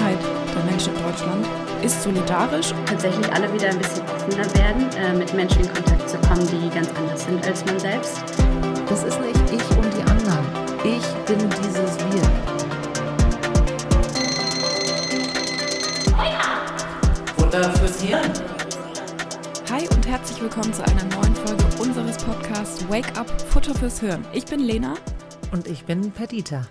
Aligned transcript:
Mehrheit 0.00 0.18
der 0.54 0.64
Menschen 0.64 0.94
in 0.94 1.02
Deutschland 1.02 1.46
ist 1.82 2.02
solidarisch. 2.02 2.72
Tatsächlich 2.86 3.32
alle 3.32 3.52
wieder 3.52 3.68
ein 3.68 3.78
bisschen 3.78 4.02
offener 4.08 4.46
werden, 4.54 4.88
äh, 4.96 5.12
mit 5.12 5.32
Menschen 5.34 5.60
in 5.60 5.72
Kontakt 5.72 6.08
zu 6.08 6.16
kommen, 6.18 6.46
die 6.46 6.70
ganz 6.74 6.88
anders 6.96 7.24
sind 7.24 7.46
als 7.46 7.64
man 7.66 7.78
selbst. 7.78 8.22
Das 8.88 9.04
ist 9.04 9.20
nicht 9.20 9.40
ich 9.52 9.76
und 9.76 9.92
die 9.94 10.02
anderen. 10.10 10.44
Ich 10.84 11.06
bin 11.26 11.38
dieses 11.50 11.98
Wir. 11.98 12.22
Futter 17.36 17.70
fürs 17.72 18.00
Hirn. 18.00 18.32
Hi 19.70 19.86
und 19.94 20.08
herzlich 20.08 20.40
willkommen 20.40 20.72
zu 20.72 20.82
einer 20.82 21.04
neuen 21.14 21.34
Folge 21.36 21.64
unseres 21.78 22.16
Podcasts 22.24 22.88
Wake 22.88 23.18
Up 23.18 23.28
Futter 23.50 23.74
fürs 23.74 24.00
Hirn. 24.00 24.24
Ich 24.32 24.46
bin 24.46 24.60
Lena. 24.60 24.94
Und 25.52 25.66
ich 25.66 25.84
bin 25.84 26.12
Perdita. 26.12 26.62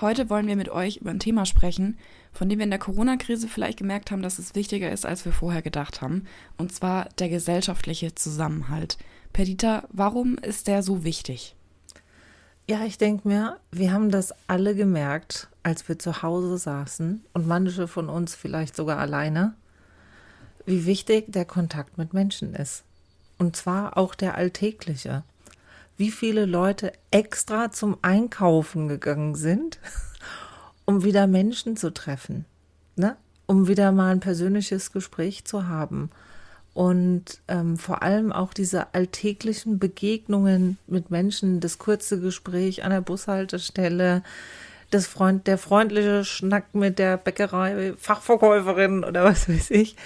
Heute 0.00 0.30
wollen 0.30 0.46
wir 0.46 0.54
mit 0.54 0.68
euch 0.68 0.98
über 0.98 1.10
ein 1.10 1.18
Thema 1.18 1.44
sprechen, 1.44 1.98
von 2.32 2.48
dem 2.48 2.60
wir 2.60 2.64
in 2.64 2.70
der 2.70 2.78
Corona-Krise 2.78 3.48
vielleicht 3.48 3.78
gemerkt 3.78 4.12
haben, 4.12 4.22
dass 4.22 4.38
es 4.38 4.54
wichtiger 4.54 4.92
ist, 4.92 5.04
als 5.04 5.24
wir 5.24 5.32
vorher 5.32 5.60
gedacht 5.60 6.00
haben. 6.00 6.24
Und 6.56 6.72
zwar 6.72 7.08
der 7.18 7.28
gesellschaftliche 7.28 8.14
Zusammenhalt. 8.14 8.96
Perdita, 9.32 9.88
warum 9.90 10.38
ist 10.38 10.68
der 10.68 10.84
so 10.84 11.02
wichtig? 11.02 11.56
Ja, 12.68 12.84
ich 12.84 12.98
denke 12.98 13.26
mir, 13.26 13.58
wir 13.72 13.92
haben 13.92 14.10
das 14.10 14.32
alle 14.46 14.76
gemerkt, 14.76 15.48
als 15.64 15.88
wir 15.88 15.98
zu 15.98 16.22
Hause 16.22 16.58
saßen 16.58 17.24
und 17.32 17.48
manche 17.48 17.88
von 17.88 18.08
uns 18.08 18.36
vielleicht 18.36 18.76
sogar 18.76 18.98
alleine, 18.98 19.54
wie 20.64 20.86
wichtig 20.86 21.24
der 21.32 21.44
Kontakt 21.44 21.98
mit 21.98 22.12
Menschen 22.12 22.54
ist. 22.54 22.84
Und 23.36 23.56
zwar 23.56 23.96
auch 23.96 24.14
der 24.14 24.36
alltägliche 24.36 25.24
wie 25.98 26.10
viele 26.10 26.46
Leute 26.46 26.92
extra 27.10 27.70
zum 27.70 27.98
Einkaufen 28.00 28.88
gegangen 28.88 29.34
sind, 29.34 29.78
um 30.86 31.04
wieder 31.04 31.26
Menschen 31.26 31.76
zu 31.76 31.92
treffen, 31.92 32.46
ne? 32.96 33.16
um 33.46 33.68
wieder 33.68 33.92
mal 33.92 34.12
ein 34.12 34.20
persönliches 34.20 34.92
Gespräch 34.92 35.44
zu 35.44 35.68
haben. 35.68 36.10
Und 36.72 37.40
ähm, 37.48 37.76
vor 37.76 38.02
allem 38.02 38.30
auch 38.30 38.54
diese 38.54 38.94
alltäglichen 38.94 39.80
Begegnungen 39.80 40.78
mit 40.86 41.10
Menschen, 41.10 41.58
das 41.58 41.78
kurze 41.78 42.20
Gespräch 42.20 42.84
an 42.84 42.90
der 42.90 43.00
Bushaltestelle, 43.00 44.22
das 44.90 45.08
Freund, 45.08 45.48
der 45.48 45.58
freundliche 45.58 46.24
Schnack 46.24 46.74
mit 46.74 47.00
der 47.00 47.16
Bäckerei, 47.16 47.94
Fachverkäuferin 47.98 49.02
oder 49.02 49.24
was 49.24 49.48
weiß 49.48 49.72
ich, 49.72 49.96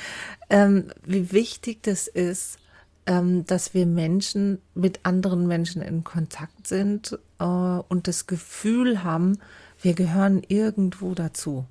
ähm, 0.49 0.91
wie 1.05 1.33
wichtig 1.33 1.83
das 1.83 2.09
ist, 2.09 2.59
ähm, 3.07 3.45
dass 3.47 3.75
wir 3.75 3.87
Menschen 3.87 4.61
mit 4.75 5.01
anderen 5.05 5.47
Menschen 5.47 5.83
in 5.83 6.05
Kontakt 6.05 6.67
sind 6.67 7.19
äh, 7.39 7.45
und 7.45 8.07
das 8.07 8.27
Gefühl 8.27 9.03
haben, 9.03 9.39
wir 9.81 9.95
gehören 9.95 10.43
irgendwo 10.47 11.15
dazu. 11.15 11.65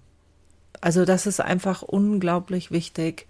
Also 0.82 1.06
das 1.06 1.28
ist 1.28 1.40
einfach 1.40 1.82
unglaublich 1.82 2.72
wichtig, 2.72 3.28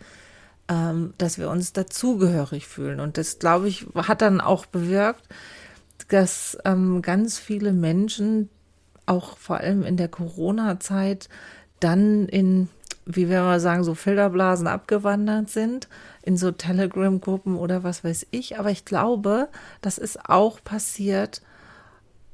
ähm, 0.67 1.13
dass 1.17 1.37
wir 1.37 1.49
uns 1.49 1.73
dazugehörig 1.73 2.67
fühlen. 2.67 2.99
Und 2.99 3.17
das, 3.17 3.39
glaube 3.39 3.67
ich, 3.67 3.85
hat 3.93 4.21
dann 4.21 4.41
auch 4.41 4.65
bewirkt, 4.65 5.27
dass 6.07 6.57
ähm, 6.65 7.01
ganz 7.01 7.37
viele 7.37 7.73
Menschen, 7.73 8.49
auch 9.05 9.37
vor 9.37 9.57
allem 9.57 9.83
in 9.83 9.97
der 9.97 10.07
Corona-Zeit, 10.07 11.29
dann 11.79 12.27
in 12.27 12.69
wie 13.15 13.29
wir 13.29 13.41
mal 13.41 13.59
sagen, 13.59 13.83
so 13.83 13.95
Filterblasen 13.95 14.67
abgewandert 14.67 15.49
sind, 15.49 15.87
in 16.21 16.37
so 16.37 16.51
Telegram-Gruppen 16.51 17.55
oder 17.55 17.83
was 17.83 18.03
weiß 18.03 18.27
ich. 18.31 18.59
Aber 18.59 18.71
ich 18.71 18.85
glaube, 18.85 19.49
das 19.81 19.97
ist 19.97 20.29
auch 20.29 20.63
passiert, 20.63 21.41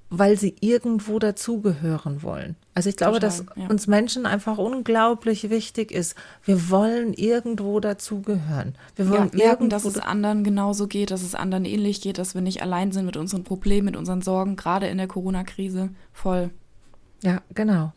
weil 0.10 0.38
sie 0.38 0.56
irgendwo 0.62 1.20
dazugehören 1.20 2.24
wollen. 2.24 2.56
Also 2.74 2.90
ich 2.90 2.96
glaube, 2.96 3.16
Total, 3.16 3.30
dass 3.30 3.46
ja. 3.56 3.68
uns 3.68 3.88
Menschen 3.88 4.26
einfach 4.26 4.58
unglaublich 4.58 5.50
wichtig 5.50 5.92
ist. 5.92 6.16
Wir 6.46 6.70
wollen 6.70 7.14
irgendwo 7.14 7.80
dazugehören. 7.80 8.76
Wir 8.96 9.10
wollen 9.10 9.32
ja, 9.34 9.48
merken, 9.48 9.70
dass 9.70 9.84
es 9.84 9.98
anderen 9.98 10.44
genauso 10.44 10.88
geht, 10.88 11.12
dass 11.12 11.24
es 11.24 11.36
anderen 11.36 11.66
ähnlich 11.66 12.02
geht, 12.02 12.20
dass 12.20 12.36
wir 12.36 12.42
nicht 12.42 12.62
allein 12.62 12.92
sind 12.92 13.06
mit 13.06 13.18
unseren 13.18 13.44
Problemen, 13.44 13.86
mit 13.86 13.96
unseren 13.98 14.22
Sorgen, 14.22 14.56
gerade 14.56 14.88
in 14.88 14.98
der 14.98 15.08
Corona-Krise. 15.08 15.90
Voll. 16.14 16.52
Ja, 17.22 17.42
genau. 17.54 17.94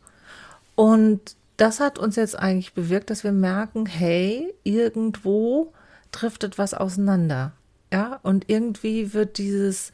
Und 0.75 1.37
das 1.61 1.79
hat 1.79 1.99
uns 1.99 2.17
jetzt 2.17 2.39
eigentlich 2.39 2.73
bewirkt, 2.73 3.11
dass 3.11 3.23
wir 3.23 3.33
merken, 3.33 3.85
hey, 3.85 4.55
irgendwo 4.65 5.75
driftet 6.11 6.57
was 6.57 6.73
auseinander. 6.73 7.53
Ja, 7.93 8.19
und 8.23 8.49
irgendwie 8.49 9.13
wird 9.13 9.37
dieses, 9.37 9.93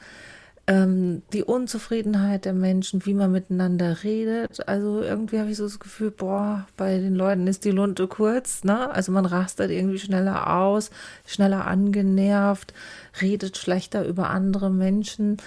ähm, 0.68 1.22
die 1.32 1.42
Unzufriedenheit 1.42 2.44
der 2.44 2.52
Menschen, 2.52 3.04
wie 3.04 3.14
man 3.14 3.32
miteinander 3.32 4.04
redet. 4.04 4.68
Also 4.68 5.02
irgendwie 5.02 5.40
habe 5.40 5.50
ich 5.50 5.56
so 5.56 5.64
das 5.64 5.80
Gefühl, 5.80 6.12
boah, 6.12 6.68
bei 6.76 6.98
den 6.98 7.16
Leuten 7.16 7.48
ist 7.48 7.64
die 7.64 7.72
Lunte 7.72 8.06
kurz, 8.06 8.62
ne? 8.62 8.90
Also 8.90 9.10
man 9.10 9.26
rastet 9.26 9.72
irgendwie 9.72 9.98
schneller 9.98 10.54
aus, 10.56 10.90
schneller 11.26 11.66
angenervt, 11.66 12.74
redet 13.20 13.56
schlechter 13.56 14.06
über 14.06 14.30
andere 14.30 14.70
Menschen. 14.70 15.38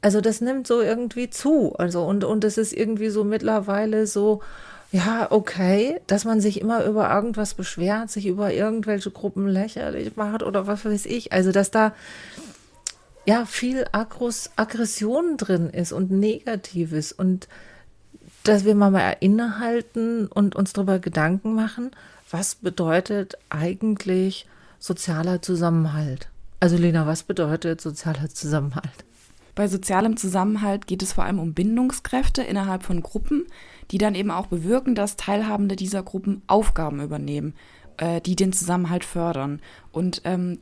Also 0.00 0.20
das 0.20 0.40
nimmt 0.40 0.66
so 0.66 0.80
irgendwie 0.80 1.30
zu. 1.30 1.74
Also 1.76 2.04
und, 2.04 2.24
und 2.24 2.42
es 2.42 2.58
ist 2.58 2.72
irgendwie 2.72 3.10
so 3.10 3.22
mittlerweile 3.22 4.06
so, 4.08 4.42
ja, 4.90 5.30
okay, 5.30 6.00
dass 6.06 6.24
man 6.24 6.40
sich 6.40 6.60
immer 6.60 6.84
über 6.84 7.12
irgendwas 7.12 7.54
beschwert, 7.54 8.10
sich 8.10 8.26
über 8.26 8.52
irgendwelche 8.52 9.10
Gruppen 9.10 9.46
lächerlich 9.46 10.16
macht 10.16 10.42
oder 10.42 10.66
was 10.66 10.84
weiß 10.84 11.06
ich. 11.06 11.32
Also, 11.32 11.52
dass 11.52 11.70
da 11.70 11.94
ja 13.26 13.44
viel 13.44 13.84
Aggros 13.92 14.50
Aggression 14.56 15.36
drin 15.36 15.68
ist 15.68 15.92
und 15.92 16.10
Negatives 16.10 17.12
und 17.12 17.48
dass 18.44 18.64
wir 18.64 18.74
mal 18.74 19.16
innehalten 19.20 20.26
und 20.26 20.56
uns 20.56 20.72
darüber 20.72 20.98
Gedanken 20.98 21.54
machen, 21.54 21.90
was 22.30 22.54
bedeutet 22.54 23.36
eigentlich 23.50 24.46
sozialer 24.78 25.42
Zusammenhalt? 25.42 26.28
Also 26.60 26.76
Lena, 26.76 27.06
was 27.06 27.22
bedeutet 27.24 27.82
sozialer 27.82 28.30
Zusammenhalt? 28.30 29.04
Bei 29.54 29.68
sozialem 29.68 30.16
Zusammenhalt 30.16 30.86
geht 30.86 31.02
es 31.02 31.12
vor 31.12 31.24
allem 31.24 31.40
um 31.40 31.52
Bindungskräfte 31.52 32.42
innerhalb 32.42 32.84
von 32.84 33.02
Gruppen, 33.02 33.46
die 33.90 33.98
dann 33.98 34.14
eben 34.14 34.30
auch 34.30 34.46
bewirken, 34.46 34.94
dass 34.94 35.16
Teilhabende 35.16 35.76
dieser 35.76 36.02
Gruppen 36.02 36.42
Aufgaben 36.46 37.00
übernehmen, 37.00 37.54
äh, 37.96 38.20
die 38.20 38.36
den 38.36 38.52
Zusammenhalt 38.52 39.04
fördern. 39.04 39.60
Und 39.92 40.22
ähm, 40.24 40.58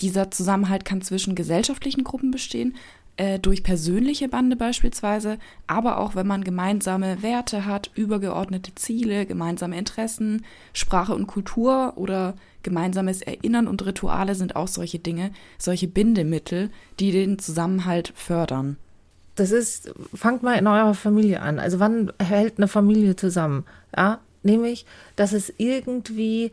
dieser 0.00 0.30
Zusammenhalt 0.30 0.84
kann 0.84 1.02
zwischen 1.02 1.34
gesellschaftlichen 1.34 2.04
Gruppen 2.04 2.30
bestehen, 2.30 2.76
äh, 3.18 3.40
durch 3.40 3.64
persönliche 3.64 4.28
Bande 4.28 4.54
beispielsweise, 4.54 5.38
aber 5.66 5.98
auch 5.98 6.14
wenn 6.14 6.26
man 6.26 6.44
gemeinsame 6.44 7.20
Werte 7.20 7.66
hat, 7.66 7.90
übergeordnete 7.96 8.76
Ziele, 8.76 9.26
gemeinsame 9.26 9.76
Interessen, 9.76 10.44
Sprache 10.72 11.14
und 11.14 11.26
Kultur 11.26 11.94
oder 11.96 12.34
gemeinsames 12.62 13.22
Erinnern 13.22 13.66
und 13.66 13.84
Rituale 13.84 14.36
sind 14.36 14.54
auch 14.54 14.68
solche 14.68 15.00
Dinge, 15.00 15.32
solche 15.58 15.88
Bindemittel, 15.88 16.70
die 17.00 17.10
den 17.10 17.40
Zusammenhalt 17.40 18.12
fördern. 18.14 18.76
Das 19.40 19.50
ist, 19.50 19.92
fangt 20.14 20.42
mal 20.42 20.54
in 20.54 20.66
eurer 20.66 20.94
Familie 20.94 21.40
an. 21.40 21.58
Also 21.58 21.80
wann 21.80 22.12
hält 22.22 22.58
eine 22.58 22.68
Familie 22.68 23.16
zusammen? 23.16 23.64
Ja, 23.96 24.18
nämlich, 24.42 24.86
dass 25.16 25.32
es 25.32 25.52
irgendwie 25.56 26.52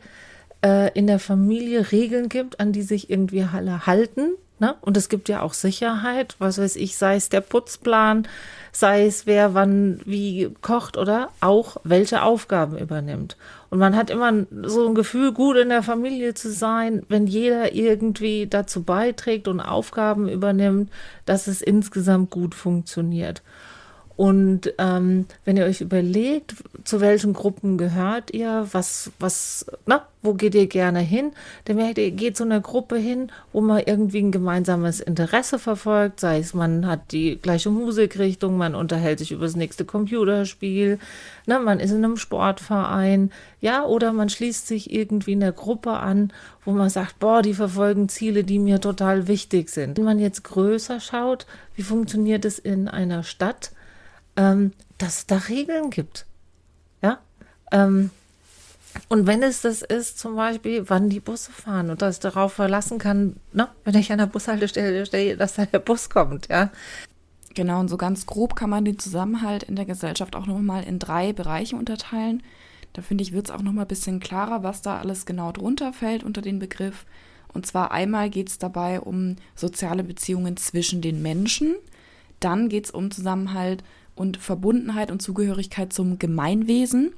äh, 0.64 0.92
in 0.92 1.06
der 1.06 1.18
Familie 1.18 1.92
Regeln 1.92 2.28
gibt, 2.28 2.60
an 2.60 2.72
die 2.72 2.82
sich 2.82 3.10
irgendwie 3.10 3.42
alle 3.42 3.86
halten 3.86 4.34
Ne? 4.58 4.74
Und 4.80 4.96
es 4.96 5.10
gibt 5.10 5.28
ja 5.28 5.42
auch 5.42 5.52
Sicherheit, 5.52 6.34
was 6.38 6.56
weiß 6.56 6.76
ich, 6.76 6.96
sei 6.96 7.16
es 7.16 7.28
der 7.28 7.42
Putzplan, 7.42 8.26
sei 8.72 9.04
es 9.04 9.26
wer 9.26 9.52
wann 9.52 10.00
wie 10.06 10.50
kocht 10.62 10.96
oder 10.96 11.28
auch 11.42 11.76
welche 11.84 12.22
Aufgaben 12.22 12.78
übernimmt. 12.78 13.36
Und 13.70 13.78
man 13.78 13.96
hat 13.96 14.10
immer 14.10 14.46
so 14.62 14.86
ein 14.86 14.94
Gefühl, 14.94 15.32
gut 15.32 15.56
in 15.56 15.68
der 15.68 15.82
Familie 15.82 16.34
zu 16.34 16.50
sein, 16.50 17.02
wenn 17.08 17.26
jeder 17.26 17.74
irgendwie 17.74 18.46
dazu 18.46 18.82
beiträgt 18.82 19.48
und 19.48 19.60
Aufgaben 19.60 20.28
übernimmt, 20.28 20.90
dass 21.24 21.46
es 21.46 21.62
insgesamt 21.62 22.30
gut 22.30 22.54
funktioniert. 22.54 23.42
Und 24.16 24.72
ähm, 24.78 25.26
wenn 25.44 25.58
ihr 25.58 25.66
euch 25.66 25.82
überlegt, 25.82 26.54
zu 26.84 27.02
welchen 27.02 27.34
Gruppen 27.34 27.76
gehört 27.76 28.32
ihr, 28.32 28.66
was, 28.72 29.10
was, 29.18 29.66
na, 29.84 30.06
wo 30.22 30.32
geht 30.32 30.54
ihr 30.54 30.68
gerne 30.68 31.00
hin, 31.00 31.32
dann 31.66 31.76
merkt 31.76 31.98
ihr, 31.98 32.10
geht 32.12 32.36
zu 32.36 32.44
einer 32.44 32.60
Gruppe 32.60 32.96
hin, 32.96 33.30
wo 33.52 33.60
man 33.60 33.82
irgendwie 33.84 34.20
ein 34.22 34.32
gemeinsames 34.32 35.00
Interesse 35.00 35.58
verfolgt, 35.58 36.20
sei 36.20 36.38
es 36.38 36.54
man 36.54 36.86
hat 36.86 37.12
die 37.12 37.36
gleiche 37.36 37.68
Musikrichtung, 37.68 38.56
man 38.56 38.74
unterhält 38.74 39.18
sich 39.18 39.32
über 39.32 39.44
das 39.44 39.54
nächste 39.54 39.84
Computerspiel, 39.84 40.98
na, 41.44 41.58
man 41.58 41.78
ist 41.78 41.90
in 41.90 42.02
einem 42.02 42.16
Sportverein, 42.16 43.30
ja, 43.60 43.84
oder 43.84 44.14
man 44.14 44.30
schließt 44.30 44.66
sich 44.66 44.92
irgendwie 44.92 45.32
in 45.32 45.42
einer 45.42 45.52
Gruppe 45.52 45.90
an, 45.90 46.32
wo 46.64 46.72
man 46.72 46.88
sagt, 46.88 47.18
boah, 47.18 47.42
die 47.42 47.54
verfolgen 47.54 48.08
Ziele, 48.08 48.44
die 48.44 48.58
mir 48.58 48.80
total 48.80 49.28
wichtig 49.28 49.68
sind. 49.68 49.98
Wenn 49.98 50.04
man 50.04 50.18
jetzt 50.18 50.42
größer 50.42 51.00
schaut, 51.00 51.46
wie 51.74 51.82
funktioniert 51.82 52.46
es 52.46 52.58
in 52.58 52.88
einer 52.88 53.22
Stadt? 53.22 53.72
Ähm, 54.36 54.72
dass 54.98 55.18
es 55.18 55.26
da 55.26 55.36
Regeln 55.36 55.90
gibt. 55.90 56.26
Ja. 57.02 57.18
Ähm, 57.72 58.10
und 59.08 59.26
wenn 59.26 59.42
es 59.42 59.60
das 59.60 59.82
ist, 59.82 60.18
zum 60.18 60.36
Beispiel, 60.36 60.88
wann 60.88 61.10
die 61.10 61.20
Busse 61.20 61.52
fahren 61.52 61.90
und 61.90 62.02
dass 62.02 62.16
ich 62.16 62.20
darauf 62.20 62.54
verlassen 62.54 62.98
kann, 62.98 63.36
ne, 63.52 63.68
wenn 63.84 63.94
ich 63.94 64.10
an 64.10 64.18
der 64.18 64.26
Bushaltestelle 64.26 65.04
stehe, 65.06 65.36
dass 65.36 65.54
da 65.54 65.66
der 65.66 65.78
Bus 65.78 66.08
kommt, 66.08 66.48
ja. 66.48 66.70
Genau, 67.54 67.80
und 67.80 67.88
so 67.88 67.96
ganz 67.96 68.26
grob 68.26 68.54
kann 68.54 68.68
man 68.68 68.84
den 68.84 68.98
Zusammenhalt 68.98 69.62
in 69.62 69.76
der 69.76 69.86
Gesellschaft 69.86 70.36
auch 70.36 70.46
nochmal 70.46 70.84
in 70.84 70.98
drei 70.98 71.32
Bereiche 71.32 71.76
unterteilen. 71.76 72.42
Da 72.92 73.02
finde 73.02 73.22
ich, 73.22 73.32
wird 73.32 73.48
es 73.48 73.54
auch 73.54 73.62
noch 73.62 73.72
mal 73.72 73.82
ein 73.82 73.88
bisschen 73.88 74.20
klarer, 74.20 74.62
was 74.62 74.82
da 74.82 74.98
alles 74.98 75.24
genau 75.26 75.52
drunter 75.52 75.92
fällt 75.92 76.22
unter 76.22 76.42
den 76.42 76.58
Begriff. 76.58 77.06
Und 77.52 77.66
zwar 77.66 77.92
einmal 77.92 78.28
geht 78.28 78.48
es 78.48 78.58
dabei 78.58 79.00
um 79.00 79.36
soziale 79.54 80.04
Beziehungen 80.04 80.58
zwischen 80.58 81.00
den 81.00 81.22
Menschen. 81.22 81.76
Dann 82.40 82.68
geht 82.68 82.86
es 82.86 82.90
um 82.90 83.10
Zusammenhalt 83.10 83.82
und 84.16 84.38
Verbundenheit 84.38 85.10
und 85.10 85.22
Zugehörigkeit 85.22 85.92
zum 85.92 86.18
Gemeinwesen 86.18 87.12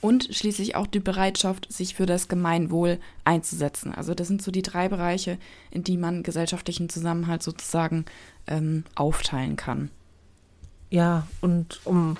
und 0.00 0.28
schließlich 0.34 0.76
auch 0.76 0.86
die 0.86 1.00
Bereitschaft, 1.00 1.70
sich 1.70 1.94
für 1.94 2.06
das 2.06 2.28
Gemeinwohl 2.28 2.98
einzusetzen. 3.24 3.92
Also 3.92 4.14
das 4.14 4.28
sind 4.28 4.40
so 4.40 4.50
die 4.50 4.62
drei 4.62 4.88
Bereiche, 4.88 5.36
in 5.70 5.84
die 5.84 5.98
man 5.98 6.22
gesellschaftlichen 6.22 6.88
Zusammenhalt 6.88 7.42
sozusagen 7.42 8.06
ähm, 8.46 8.84
aufteilen 8.94 9.56
kann. 9.56 9.90
Ja, 10.88 11.26
und 11.40 11.80
um 11.84 12.16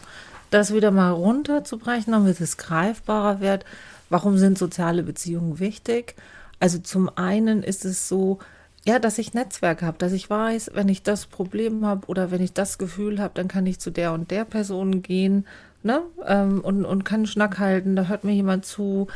das 0.50 0.74
wieder 0.74 0.90
mal 0.90 1.10
runterzubrechen, 1.10 2.12
damit 2.12 2.40
es 2.40 2.56
greifbarer 2.56 3.40
wird, 3.40 3.64
warum 4.10 4.36
sind 4.36 4.58
soziale 4.58 5.02
Beziehungen 5.02 5.58
wichtig? 5.58 6.16
Also 6.58 6.78
zum 6.78 7.08
einen 7.16 7.62
ist 7.62 7.84
es 7.84 8.08
so, 8.08 8.38
ja, 8.86 8.98
dass 8.98 9.18
ich 9.18 9.34
Netzwerk 9.34 9.82
habe, 9.82 9.98
dass 9.98 10.12
ich 10.12 10.30
weiß, 10.30 10.70
wenn 10.74 10.88
ich 10.88 11.02
das 11.02 11.26
Problem 11.26 11.84
habe 11.84 12.06
oder 12.06 12.30
wenn 12.30 12.42
ich 12.42 12.52
das 12.52 12.78
Gefühl 12.78 13.20
habe, 13.20 13.34
dann 13.34 13.48
kann 13.48 13.66
ich 13.66 13.78
zu 13.78 13.90
der 13.90 14.12
und 14.12 14.30
der 14.30 14.44
Person 14.44 15.02
gehen 15.02 15.44
ne? 15.82 16.02
Ähm, 16.26 16.60
und, 16.60 16.84
und 16.84 17.04
kann 17.04 17.26
Schnack 17.26 17.58
halten, 17.58 17.96
da 17.96 18.04
hört 18.04 18.24
mir 18.24 18.32
jemand 18.32 18.64
zu, 18.64 19.08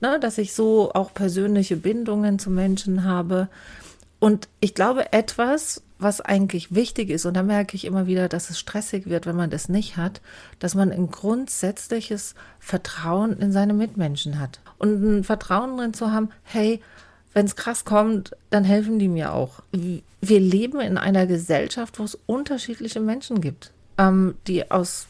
ne? 0.00 0.18
dass 0.20 0.38
ich 0.38 0.54
so 0.54 0.92
auch 0.92 1.12
persönliche 1.12 1.76
Bindungen 1.76 2.38
zu 2.38 2.50
Menschen 2.50 3.04
habe. 3.04 3.48
Und 4.20 4.48
ich 4.60 4.74
glaube, 4.74 5.12
etwas, 5.12 5.82
was 5.98 6.20
eigentlich 6.20 6.74
wichtig 6.74 7.10
ist, 7.10 7.26
und 7.26 7.34
da 7.34 7.42
merke 7.42 7.76
ich 7.76 7.84
immer 7.84 8.06
wieder, 8.06 8.28
dass 8.28 8.50
es 8.50 8.58
stressig 8.58 9.06
wird, 9.06 9.26
wenn 9.26 9.36
man 9.36 9.50
das 9.50 9.68
nicht 9.68 9.96
hat, 9.96 10.20
dass 10.58 10.74
man 10.74 10.90
ein 10.92 11.10
grundsätzliches 11.10 12.34
Vertrauen 12.58 13.38
in 13.38 13.52
seine 13.52 13.74
Mitmenschen 13.74 14.40
hat. 14.40 14.60
Und 14.78 15.02
ein 15.02 15.24
Vertrauen 15.24 15.76
drin 15.76 15.94
zu 15.94 16.10
haben, 16.10 16.30
hey, 16.42 16.80
wenn 17.34 17.46
es 17.46 17.56
krass 17.56 17.84
kommt, 17.84 18.36
dann 18.50 18.64
helfen 18.64 18.98
die 18.98 19.08
mir 19.08 19.32
auch. 19.32 19.60
Wir 19.72 20.40
leben 20.40 20.80
in 20.80 20.96
einer 20.96 21.26
Gesellschaft, 21.26 21.98
wo 21.98 22.04
es 22.04 22.18
unterschiedliche 22.26 23.00
Menschen 23.00 23.40
gibt, 23.40 23.72
ähm, 23.98 24.36
die 24.46 24.70
aus 24.70 25.06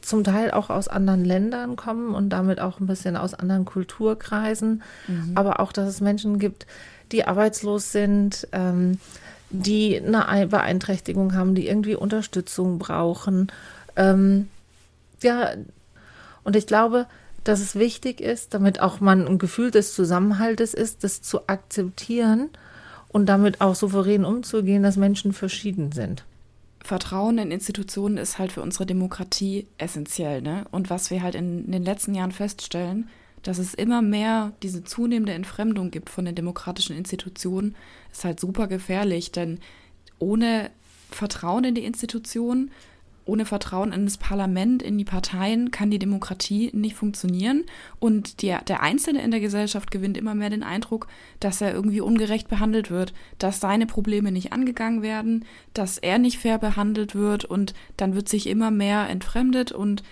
zum 0.00 0.22
Teil 0.22 0.50
auch 0.50 0.70
aus 0.70 0.86
anderen 0.86 1.24
Ländern 1.24 1.76
kommen 1.76 2.14
und 2.14 2.28
damit 2.28 2.60
auch 2.60 2.78
ein 2.78 2.86
bisschen 2.86 3.16
aus 3.16 3.34
anderen 3.34 3.64
Kulturkreisen, 3.64 4.82
mhm. 5.08 5.32
aber 5.34 5.60
auch, 5.60 5.72
dass 5.72 5.88
es 5.88 6.00
Menschen 6.00 6.38
gibt, 6.38 6.66
die 7.10 7.24
arbeitslos 7.24 7.90
sind, 7.90 8.46
ähm, 8.52 8.98
die 9.50 10.00
eine 10.00 10.46
Beeinträchtigung 10.46 11.34
haben, 11.34 11.54
die 11.54 11.68
irgendwie 11.68 11.96
Unterstützung 11.96 12.78
brauchen. 12.78 13.50
Ähm, 13.96 14.48
ja, 15.22 15.52
und 16.42 16.56
ich 16.56 16.66
glaube, 16.66 17.06
dass 17.44 17.60
es 17.60 17.76
wichtig 17.76 18.20
ist, 18.20 18.54
damit 18.54 18.80
auch 18.80 19.00
man 19.00 19.26
ein 19.26 19.38
Gefühl 19.38 19.70
des 19.70 19.94
Zusammenhaltes 19.94 20.74
ist, 20.74 21.04
das 21.04 21.22
zu 21.22 21.46
akzeptieren 21.48 22.50
und 23.08 23.26
damit 23.26 23.60
auch 23.60 23.74
souverän 23.74 24.24
umzugehen, 24.24 24.82
dass 24.82 24.96
Menschen 24.96 25.32
verschieden 25.32 25.92
sind. 25.92 26.24
Vertrauen 26.82 27.38
in 27.38 27.50
Institutionen 27.50 28.18
ist 28.18 28.38
halt 28.38 28.52
für 28.52 28.62
unsere 28.62 28.86
Demokratie 28.86 29.66
essentiell. 29.78 30.42
Ne? 30.42 30.66
Und 30.70 30.90
was 30.90 31.10
wir 31.10 31.22
halt 31.22 31.34
in, 31.34 31.64
in 31.64 31.72
den 31.72 31.84
letzten 31.84 32.14
Jahren 32.14 32.32
feststellen, 32.32 33.08
dass 33.42 33.58
es 33.58 33.74
immer 33.74 34.02
mehr 34.02 34.52
diese 34.62 34.84
zunehmende 34.84 35.32
Entfremdung 35.32 35.90
gibt 35.90 36.10
von 36.10 36.24
den 36.24 36.34
demokratischen 36.34 36.96
Institutionen, 36.96 37.74
ist 38.10 38.24
halt 38.24 38.40
super 38.40 38.66
gefährlich, 38.66 39.32
denn 39.32 39.60
ohne 40.18 40.70
Vertrauen 41.10 41.64
in 41.64 41.74
die 41.74 41.84
Institutionen 41.84 42.70
ohne 43.26 43.46
Vertrauen 43.46 43.92
in 43.92 44.04
das 44.04 44.18
Parlament, 44.18 44.82
in 44.82 44.98
die 44.98 45.04
Parteien 45.04 45.70
kann 45.70 45.90
die 45.90 45.98
Demokratie 45.98 46.70
nicht 46.74 46.94
funktionieren. 46.94 47.64
Und 47.98 48.42
die, 48.42 48.54
der 48.68 48.82
Einzelne 48.82 49.22
in 49.22 49.30
der 49.30 49.40
Gesellschaft 49.40 49.90
gewinnt 49.90 50.16
immer 50.16 50.34
mehr 50.34 50.50
den 50.50 50.62
Eindruck, 50.62 51.06
dass 51.40 51.60
er 51.60 51.72
irgendwie 51.72 52.00
ungerecht 52.00 52.48
behandelt 52.48 52.90
wird, 52.90 53.14
dass 53.38 53.60
seine 53.60 53.86
Probleme 53.86 54.32
nicht 54.32 54.52
angegangen 54.52 55.02
werden, 55.02 55.44
dass 55.72 55.98
er 55.98 56.18
nicht 56.18 56.38
fair 56.38 56.58
behandelt 56.58 57.14
wird 57.14 57.44
und 57.44 57.74
dann 57.96 58.14
wird 58.14 58.28
sich 58.28 58.46
immer 58.46 58.70
mehr 58.70 59.08
entfremdet 59.08 59.72
und 59.72 60.02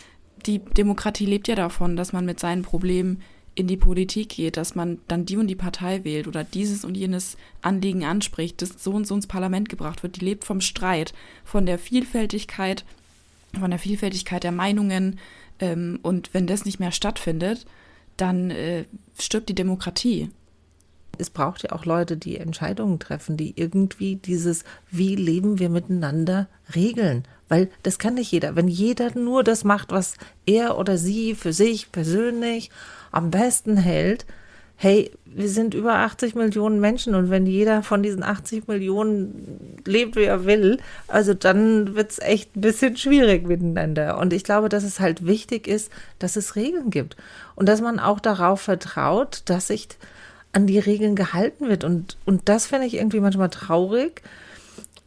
die 0.46 0.58
Demokratie 0.58 1.26
lebt 1.26 1.48
ja 1.48 1.54
davon, 1.54 1.96
dass 1.96 2.12
man 2.12 2.24
mit 2.24 2.40
seinen 2.40 2.62
Problemen 2.62 3.22
in 3.54 3.66
die 3.66 3.76
Politik 3.76 4.30
geht, 4.30 4.56
dass 4.56 4.74
man 4.74 4.98
dann 5.08 5.26
die 5.26 5.36
und 5.36 5.46
die 5.46 5.56
Partei 5.56 6.04
wählt 6.04 6.26
oder 6.26 6.42
dieses 6.42 6.84
und 6.84 6.96
jenes 6.96 7.36
Anliegen 7.60 8.04
anspricht, 8.04 8.62
das 8.62 8.82
so 8.82 8.92
und 8.92 9.06
so 9.06 9.14
ins 9.14 9.26
Parlament 9.26 9.68
gebracht 9.68 10.02
wird. 10.02 10.16
Die 10.16 10.24
lebt 10.24 10.44
vom 10.44 10.60
Streit, 10.60 11.12
von 11.44 11.66
der 11.66 11.78
Vielfältigkeit 11.78 12.84
von 13.58 13.70
der 13.70 13.78
Vielfältigkeit 13.78 14.44
der 14.44 14.52
Meinungen. 14.52 15.18
Ähm, 15.58 15.98
und 16.02 16.32
wenn 16.32 16.46
das 16.46 16.64
nicht 16.64 16.80
mehr 16.80 16.92
stattfindet, 16.92 17.66
dann 18.16 18.50
äh, 18.50 18.84
stirbt 19.18 19.48
die 19.48 19.54
Demokratie. 19.54 20.30
Es 21.18 21.30
braucht 21.30 21.62
ja 21.62 21.72
auch 21.72 21.84
Leute, 21.84 22.16
die 22.16 22.38
Entscheidungen 22.38 22.98
treffen, 22.98 23.36
die 23.36 23.52
irgendwie 23.56 24.16
dieses, 24.16 24.64
wie 24.90 25.14
leben 25.14 25.58
wir 25.58 25.68
miteinander, 25.68 26.48
regeln. 26.74 27.24
Weil 27.48 27.70
das 27.82 27.98
kann 27.98 28.14
nicht 28.14 28.32
jeder. 28.32 28.56
Wenn 28.56 28.68
jeder 28.68 29.16
nur 29.16 29.44
das 29.44 29.62
macht, 29.62 29.90
was 29.90 30.16
er 30.46 30.78
oder 30.78 30.96
sie 30.96 31.34
für 31.34 31.52
sich 31.52 31.92
persönlich 31.92 32.70
am 33.10 33.30
besten 33.30 33.76
hält, 33.76 34.24
hey, 34.76 35.10
wir 35.24 35.48
sind 35.48 35.74
über 35.74 35.94
80 35.94 36.34
Millionen 36.34 36.80
Menschen 36.80 37.14
und 37.14 37.30
wenn 37.30 37.46
jeder 37.46 37.82
von 37.82 38.02
diesen 38.02 38.22
80 38.22 38.68
Millionen 38.68 39.78
lebt, 39.86 40.16
wie 40.16 40.24
er 40.24 40.44
will, 40.44 40.78
also 41.08 41.34
dann 41.34 41.94
wird 41.94 42.10
es 42.10 42.18
echt 42.18 42.56
ein 42.56 42.60
bisschen 42.60 42.96
schwierig 42.96 43.46
miteinander. 43.46 44.18
Und 44.18 44.32
ich 44.32 44.44
glaube, 44.44 44.68
dass 44.68 44.84
es 44.84 45.00
halt 45.00 45.26
wichtig 45.26 45.68
ist, 45.68 45.90
dass 46.18 46.36
es 46.36 46.56
Regeln 46.56 46.90
gibt 46.90 47.16
und 47.54 47.68
dass 47.68 47.80
man 47.80 47.98
auch 47.98 48.20
darauf 48.20 48.60
vertraut, 48.60 49.42
dass 49.46 49.68
sich 49.68 49.88
an 50.52 50.66
die 50.66 50.78
Regeln 50.78 51.16
gehalten 51.16 51.68
wird. 51.68 51.84
Und, 51.84 52.16
und 52.26 52.48
das 52.48 52.66
finde 52.66 52.86
ich 52.86 52.94
irgendwie 52.94 53.20
manchmal 53.20 53.50
traurig, 53.50 54.22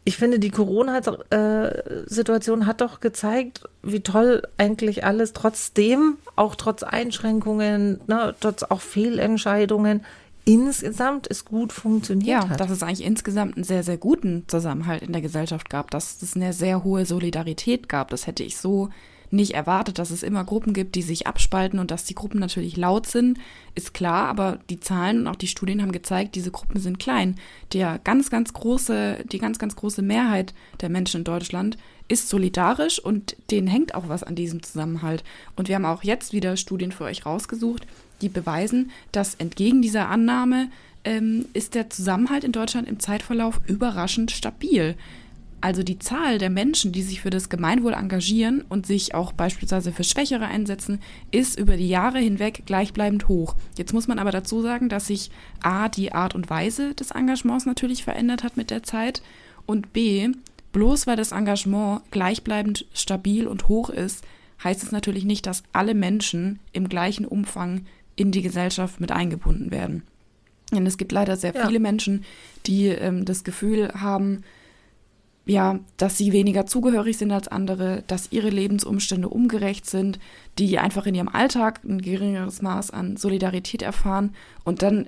ich 0.08 0.18
finde, 0.18 0.38
die 0.38 0.52
Corona-Situation 0.52 2.68
hat 2.68 2.82
doch 2.82 3.00
gezeigt, 3.00 3.64
wie 3.82 4.02
toll 4.02 4.44
eigentlich 4.58 5.04
alles 5.04 5.34
trotzdem, 5.34 6.18
auch 6.36 6.54
trotz 6.54 6.84
Einschränkungen, 6.84 8.02
ne, 8.06 8.36
trotz 8.40 8.62
auch 8.62 8.82
Fehlentscheidungen, 8.82 10.06
insgesamt 10.46 11.26
es 11.30 11.44
gut 11.44 11.74
funktioniert 11.74 12.44
ja, 12.44 12.50
hat. 12.50 12.60
dass 12.60 12.70
es 12.70 12.84
eigentlich 12.84 13.04
insgesamt 13.04 13.56
einen 13.56 13.64
sehr, 13.64 13.82
sehr 13.82 13.98
guten 13.98 14.44
Zusammenhalt 14.48 15.02
in 15.02 15.12
der 15.12 15.24
Gesellschaft 15.24 15.72
gab, 15.72 15.90
dass 15.90 16.22
es 16.22 16.36
eine 16.36 16.54
sehr 16.54 16.84
hohe 16.84 17.08
Solidarität 17.08 17.90
gab. 17.90 18.12
Das 18.12 18.28
hätte 18.28 18.44
ich 18.44 18.58
so 18.58 18.90
nicht 19.36 19.54
erwartet, 19.54 20.00
dass 20.00 20.12
es 20.12 20.24
immer 20.24 20.44
Gruppen 20.44 20.74
gibt, 20.74 20.96
die 20.96 21.02
sich 21.02 21.28
abspalten 21.28 21.80
und 21.80 21.92
dass 21.92 22.06
die 22.06 22.16
Gruppen 22.16 22.40
natürlich 22.40 22.78
laut 22.78 23.08
sind, 23.08 23.38
ist 23.76 23.94
klar, 23.94 24.28
aber 24.28 24.60
die 24.70 24.80
Zahlen 24.80 25.20
und 25.20 25.28
auch 25.28 25.36
die 25.36 25.48
Studien 25.48 25.82
haben 25.82 25.92
gezeigt, 25.92 26.36
diese 26.36 26.52
Gruppen 26.52 26.80
sind 26.80 27.00
klein. 27.00 27.36
Der 27.74 28.00
ganz, 28.04 28.30
ganz 28.30 28.54
große, 28.54 29.26
die 29.32 29.40
ganz, 29.40 29.60
ganz 29.60 29.76
große 29.76 30.02
Mehrheit 30.02 30.54
der 30.82 30.90
Menschen 30.90 31.20
in 31.20 31.24
Deutschland 31.26 31.78
ist 32.08 32.30
solidarisch 32.30 33.00
und 33.00 33.36
denen 33.52 33.68
hängt 33.68 33.96
auch 33.96 34.10
was 34.10 34.24
an 34.24 34.36
diesem 34.36 34.62
Zusammenhalt. 34.64 35.24
Und 35.56 35.68
wir 35.68 35.76
haben 35.76 35.86
auch 35.86 36.04
jetzt 36.04 36.34
wieder 36.34 36.56
Studien 36.58 36.92
für 36.92 37.06
euch 37.06 37.26
rausgesucht, 37.26 37.86
die 38.22 38.30
beweisen, 38.30 38.92
dass 39.12 39.36
entgegen 39.36 39.82
dieser 39.82 40.10
Annahme 40.10 40.70
ähm, 41.04 41.46
ist 41.54 41.76
der 41.76 41.90
Zusammenhalt 41.90 42.44
in 42.44 42.52
Deutschland 42.52 42.88
im 42.88 43.00
Zeitverlauf 43.00 43.60
überraschend 43.68 44.32
stabil. 44.32 44.96
Also 45.66 45.82
die 45.82 45.98
Zahl 45.98 46.38
der 46.38 46.52
Menschen, 46.52 46.92
die 46.92 47.02
sich 47.02 47.22
für 47.22 47.32
das 47.32 47.50
Gemeinwohl 47.50 47.94
engagieren 47.94 48.64
und 48.70 48.86
sich 48.86 49.16
auch 49.16 49.34
beispielsweise 49.34 49.92
für 49.92 50.04
Schwächere 50.04 50.46
einsetzen, 50.46 51.00
ist 51.32 51.58
über 51.58 51.76
die 51.76 51.90
Jahre 51.90 52.20
hinweg 52.20 52.68
gleichbleibend 52.68 53.28
hoch. 53.30 53.56
Jetzt 53.76 53.92
muss 53.92 54.08
man 54.08 54.20
aber 54.20 54.30
dazu 54.30 54.62
sagen, 54.62 54.90
dass 54.90 55.08
sich 55.08 55.32
a 55.64 55.90
die 55.90 56.12
Art 56.12 56.36
und 56.36 56.52
Weise 56.52 56.94
des 56.94 57.10
Engagements 57.10 57.66
natürlich 57.66 58.04
verändert 58.04 58.44
hat 58.44 58.58
mit 58.58 58.70
der 58.70 58.84
Zeit 58.84 59.24
und 59.66 59.92
b 59.92 60.34
bloß 60.72 61.08
weil 61.08 61.16
das 61.16 61.32
Engagement 61.32 62.04
gleichbleibend 62.12 62.86
stabil 62.94 63.48
und 63.48 63.68
hoch 63.68 63.90
ist, 63.90 64.24
heißt 64.64 64.84
es 64.84 64.92
natürlich 64.92 65.26
nicht, 65.26 65.48
dass 65.48 65.64
alle 65.74 65.96
Menschen 65.96 66.60
im 66.74 66.90
gleichen 66.90 67.26
Umfang 67.26 67.88
in 68.16 68.32
die 68.32 68.44
Gesellschaft 68.44 69.02
mit 69.02 69.12
eingebunden 69.12 69.72
werden. 69.72 70.04
Denn 70.72 70.86
es 70.86 71.00
gibt 71.00 71.12
leider 71.12 71.38
sehr 71.38 71.56
ja. 71.56 71.66
viele 71.66 71.80
Menschen, 71.80 72.24
die 72.68 72.90
ähm, 72.90 73.26
das 73.26 73.44
Gefühl 73.44 73.92
haben, 73.96 74.44
ja, 75.46 75.80
dass 75.98 76.18
sie 76.18 76.32
weniger 76.32 76.66
zugehörig 76.66 77.18
sind 77.18 77.32
als 77.32 77.48
andere, 77.48 78.04
dass 78.08 78.32
ihre 78.32 78.50
Lebensumstände 78.50 79.30
ungerecht 79.30 79.86
sind, 79.86 80.20
die 80.58 80.80
einfach 80.80 81.06
in 81.06 81.16
ihrem 81.16 81.28
Alltag 81.28 81.82
ein 81.84 82.02
geringeres 82.02 82.62
Maß 82.62 82.92
an 82.92 83.16
Solidarität 83.16 83.84
erfahren. 83.84 84.34
Und 84.64 84.82
dann 84.82 85.08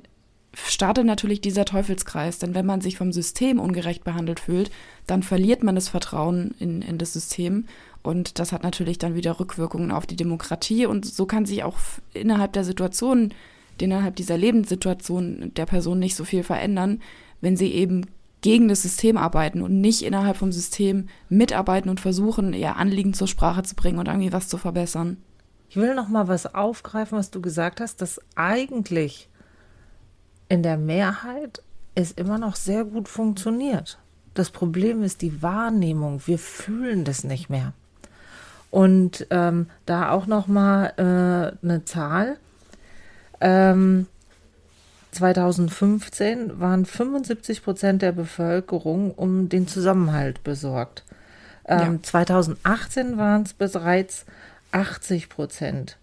startet 0.54 1.06
natürlich 1.06 1.42
dieser 1.42 1.66
Teufelskreis, 1.66 2.40
denn 2.40 2.54
wenn 2.54 2.66
man 2.66 2.82
sich 2.82 2.98
vom 2.98 3.12
System 3.12 3.60
ungerecht 3.60 4.04
behandelt 4.04 4.40
fühlt, 4.40 4.70
dann 5.08 5.24
verliert 5.24 5.64
man 5.64 5.76
das 5.76 5.90
Vertrauen 5.90 6.56
in, 6.60 6.82
in 6.82 6.98
das 6.98 7.14
System. 7.14 7.66
Und 8.04 8.40
das 8.40 8.52
hat 8.52 8.64
natürlich 8.64 9.00
dann 9.00 9.16
wieder 9.16 9.40
Rückwirkungen 9.40 9.92
auf 9.92 10.06
die 10.06 10.16
Demokratie. 10.16 10.86
Und 10.86 11.06
so 11.06 11.26
kann 11.26 11.46
sich 11.46 11.64
auch 11.64 11.78
innerhalb 12.14 12.54
der 12.54 12.64
Situation, 12.64 13.34
innerhalb 13.80 14.16
dieser 14.16 14.38
Lebenssituation 14.38 15.52
der 15.56 15.66
Person 15.66 16.00
nicht 16.00 16.16
so 16.16 16.24
viel 16.24 16.44
verändern, 16.44 17.02
wenn 17.42 17.58
sie 17.58 17.72
eben 17.72 18.06
gegen 18.48 18.70
das 18.70 18.82
System 18.82 19.18
arbeiten 19.18 19.62
und 19.62 19.82
nicht 19.82 20.04
innerhalb 20.04 20.38
vom 20.38 20.54
System 20.54 21.10
mitarbeiten 21.28 21.90
und 21.90 22.00
versuchen, 22.00 22.54
ihr 22.54 22.78
Anliegen 22.78 23.14
zur 23.14 23.28
Sprache 23.28 23.62
zu 23.64 23.76
bringen 23.76 24.00
und 24.00 24.08
irgendwie 24.08 24.32
was 24.32 24.48
zu 24.48 24.58
verbessern. 24.58 25.18
Ich 25.70 25.76
will 25.76 25.94
noch 25.96 26.08
mal 26.08 26.30
was 26.30 26.56
aufgreifen, 26.56 27.18
was 27.18 27.30
du 27.30 27.42
gesagt 27.42 27.82
hast, 27.82 28.02
dass 28.02 28.22
eigentlich 28.38 29.28
in 30.48 30.64
der 30.64 30.78
Mehrheit 30.78 31.62
es 31.94 32.14
immer 32.14 32.38
noch 32.38 32.56
sehr 32.56 32.86
gut 32.86 33.10
funktioniert. 33.10 34.00
Das 34.34 34.50
Problem 34.50 35.04
ist 35.04 35.22
die 35.22 35.42
Wahrnehmung. 35.42 36.22
Wir 36.26 36.40
fühlen 36.40 37.04
das 37.04 37.26
nicht 37.26 37.50
mehr. 37.50 37.74
Und 38.72 39.28
ähm, 39.30 39.68
da 39.86 40.12
auch 40.12 40.26
noch 40.26 40.48
mal 40.48 40.94
äh, 40.96 41.66
eine 41.66 41.84
Zahl. 41.84 42.38
Ähm, 43.42 44.08
2015 45.12 46.60
waren 46.60 46.86
75 46.86 47.64
Prozent 47.64 48.02
der 48.02 48.12
Bevölkerung 48.12 49.12
um 49.12 49.50
den 49.50 49.68
Zusammenhalt 49.68 50.44
besorgt. 50.44 51.04
Ähm, 51.66 51.94
ja. 51.96 52.00
2018 52.02 53.18
waren 53.18 53.44
es 53.44 53.54
bereits 53.54 54.26
80 54.72 55.30
Prozent. 55.30 55.98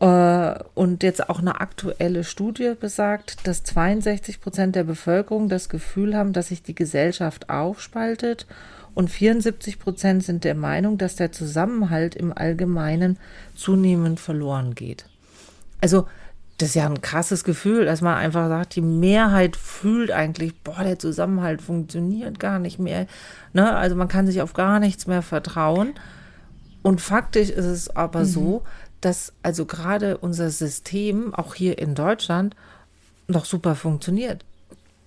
Äh, 0.00 0.54
und 0.74 1.02
jetzt 1.02 1.28
auch 1.28 1.38
eine 1.38 1.60
aktuelle 1.60 2.24
Studie 2.24 2.72
besagt, 2.78 3.46
dass 3.46 3.64
62 3.64 4.40
Prozent 4.40 4.74
der 4.74 4.84
Bevölkerung 4.84 5.48
das 5.48 5.68
Gefühl 5.68 6.16
haben, 6.16 6.32
dass 6.32 6.48
sich 6.48 6.62
die 6.62 6.74
Gesellschaft 6.74 7.50
aufspaltet 7.50 8.46
und 8.94 9.10
74 9.10 9.78
Prozent 9.78 10.24
sind 10.24 10.44
der 10.44 10.54
Meinung, 10.54 10.98
dass 10.98 11.16
der 11.16 11.32
Zusammenhalt 11.32 12.14
im 12.14 12.36
Allgemeinen 12.36 13.18
zunehmend 13.54 14.20
verloren 14.20 14.74
geht. 14.74 15.06
Also 15.80 16.06
das 16.62 16.70
ist 16.70 16.74
ja 16.76 16.86
ein 16.86 17.02
krasses 17.02 17.42
Gefühl, 17.42 17.84
dass 17.84 18.02
man 18.02 18.16
einfach 18.16 18.46
sagt, 18.46 18.76
die 18.76 18.82
Mehrheit 18.82 19.56
fühlt 19.56 20.12
eigentlich, 20.12 20.54
boah, 20.62 20.84
der 20.84 20.96
Zusammenhalt 20.96 21.60
funktioniert 21.60 22.38
gar 22.38 22.60
nicht 22.60 22.78
mehr. 22.78 23.08
Ne? 23.52 23.74
Also 23.74 23.96
man 23.96 24.06
kann 24.06 24.28
sich 24.28 24.40
auf 24.42 24.52
gar 24.52 24.78
nichts 24.78 25.08
mehr 25.08 25.22
vertrauen. 25.22 25.94
Und 26.82 27.00
faktisch 27.00 27.50
ist 27.50 27.64
es 27.64 27.90
aber 27.96 28.20
mhm. 28.20 28.26
so, 28.26 28.62
dass 29.00 29.32
also 29.42 29.66
gerade 29.66 30.18
unser 30.18 30.50
System, 30.50 31.34
auch 31.34 31.56
hier 31.56 31.78
in 31.78 31.96
Deutschland, 31.96 32.54
noch 33.26 33.44
super 33.44 33.74
funktioniert. 33.74 34.44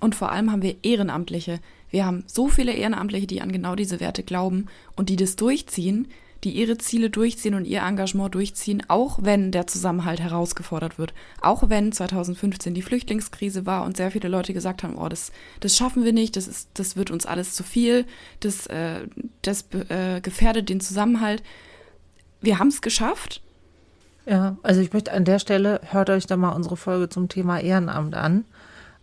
Und 0.02 0.14
vor 0.14 0.34
allem 0.34 0.52
haben 0.52 0.62
wir 0.62 0.76
Ehrenamtliche. 0.84 1.60
Wir 1.90 2.06
haben 2.06 2.26
so 2.28 2.50
viele 2.50 2.74
Ehrenamtliche, 2.74 3.28
die 3.28 3.42
an 3.42 3.54
genau 3.54 3.76
diese 3.76 4.02
Werte 4.02 4.24
glauben 4.24 4.66
und 4.98 5.08
die 5.08 5.16
das 5.16 5.38
durchziehen, 5.38 6.10
die 6.46 6.52
ihre 6.52 6.78
Ziele 6.78 7.10
durchziehen 7.10 7.56
und 7.56 7.66
ihr 7.66 7.82
Engagement 7.82 8.34
durchziehen, 8.34 8.84
auch 8.88 9.20
wenn 9.22 9.52
der 9.52 9.68
Zusammenhalt 9.68 10.22
herausgefordert 10.22 10.98
wird. 10.98 11.14
Auch 11.42 11.70
wenn 11.70 11.92
2015 11.92 12.74
die 12.74 12.82
Flüchtlingskrise 12.82 13.66
war 13.66 13.84
und 13.84 13.98
sehr 13.98 14.12
viele 14.12 14.30
Leute 14.30 14.54
gesagt 14.54 14.84
haben, 14.84 14.96
oh, 14.96 15.10
das, 15.10 15.32
das 15.60 15.76
schaffen 15.76 16.06
wir 16.06 16.14
nicht, 16.14 16.38
das, 16.38 16.48
ist, 16.48 16.70
das 16.76 16.96
wird 16.96 17.12
uns 17.12 17.26
alles 17.26 17.54
zu 17.54 17.64
viel, 17.64 18.06
das, 18.40 18.68
äh, 18.68 19.08
das 19.42 19.66
äh, 19.90 20.22
gefährdet 20.22 20.70
den 20.70 20.80
Zusammenhalt. 20.80 21.44
Wir 22.40 22.60
haben 22.60 22.70
es 22.70 22.82
geschafft 22.82 23.42
ja, 24.26 24.58
also 24.64 24.82
ich 24.82 24.92
möchte 24.92 25.12
an 25.12 25.24
der 25.24 25.40
Stelle, 25.40 25.82
hört 25.92 26.10
euch 26.10 26.26
da 26.26 26.36
mal 26.36 26.50
unsere 26.50 26.78
Folge 26.78 27.10
zum 27.10 27.30
Thema 27.30 27.60
Ehrenamt 27.60 28.16
an. 28.16 28.46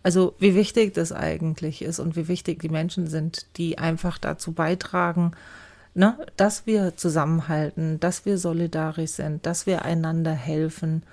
Also 0.03 0.35
wie 0.37 0.53
wichtig 0.53 0.93
das 0.93 1.13
eigentlich 1.13 1.81
ist 1.81 1.99
und 1.99 2.17
wie 2.17 2.27
wichtig 2.27 2.61
die 2.61 2.69
Menschen 2.69 3.07
sind, 3.07 3.45
die 3.55 3.77
einfach 3.77 4.17
dazu 4.17 4.51
beitragen, 4.51 5.31
ne, 5.93 6.17
dass 6.37 6.65
wir 6.65 6.97
zusammenhalten, 6.97 7.99
dass 7.99 8.25
wir 8.25 8.37
solidarisch 8.37 9.11
sind, 9.11 9.45
dass 9.45 9.65
wir 9.65 9.83
einander 9.83 10.31
helfen. 10.31 11.03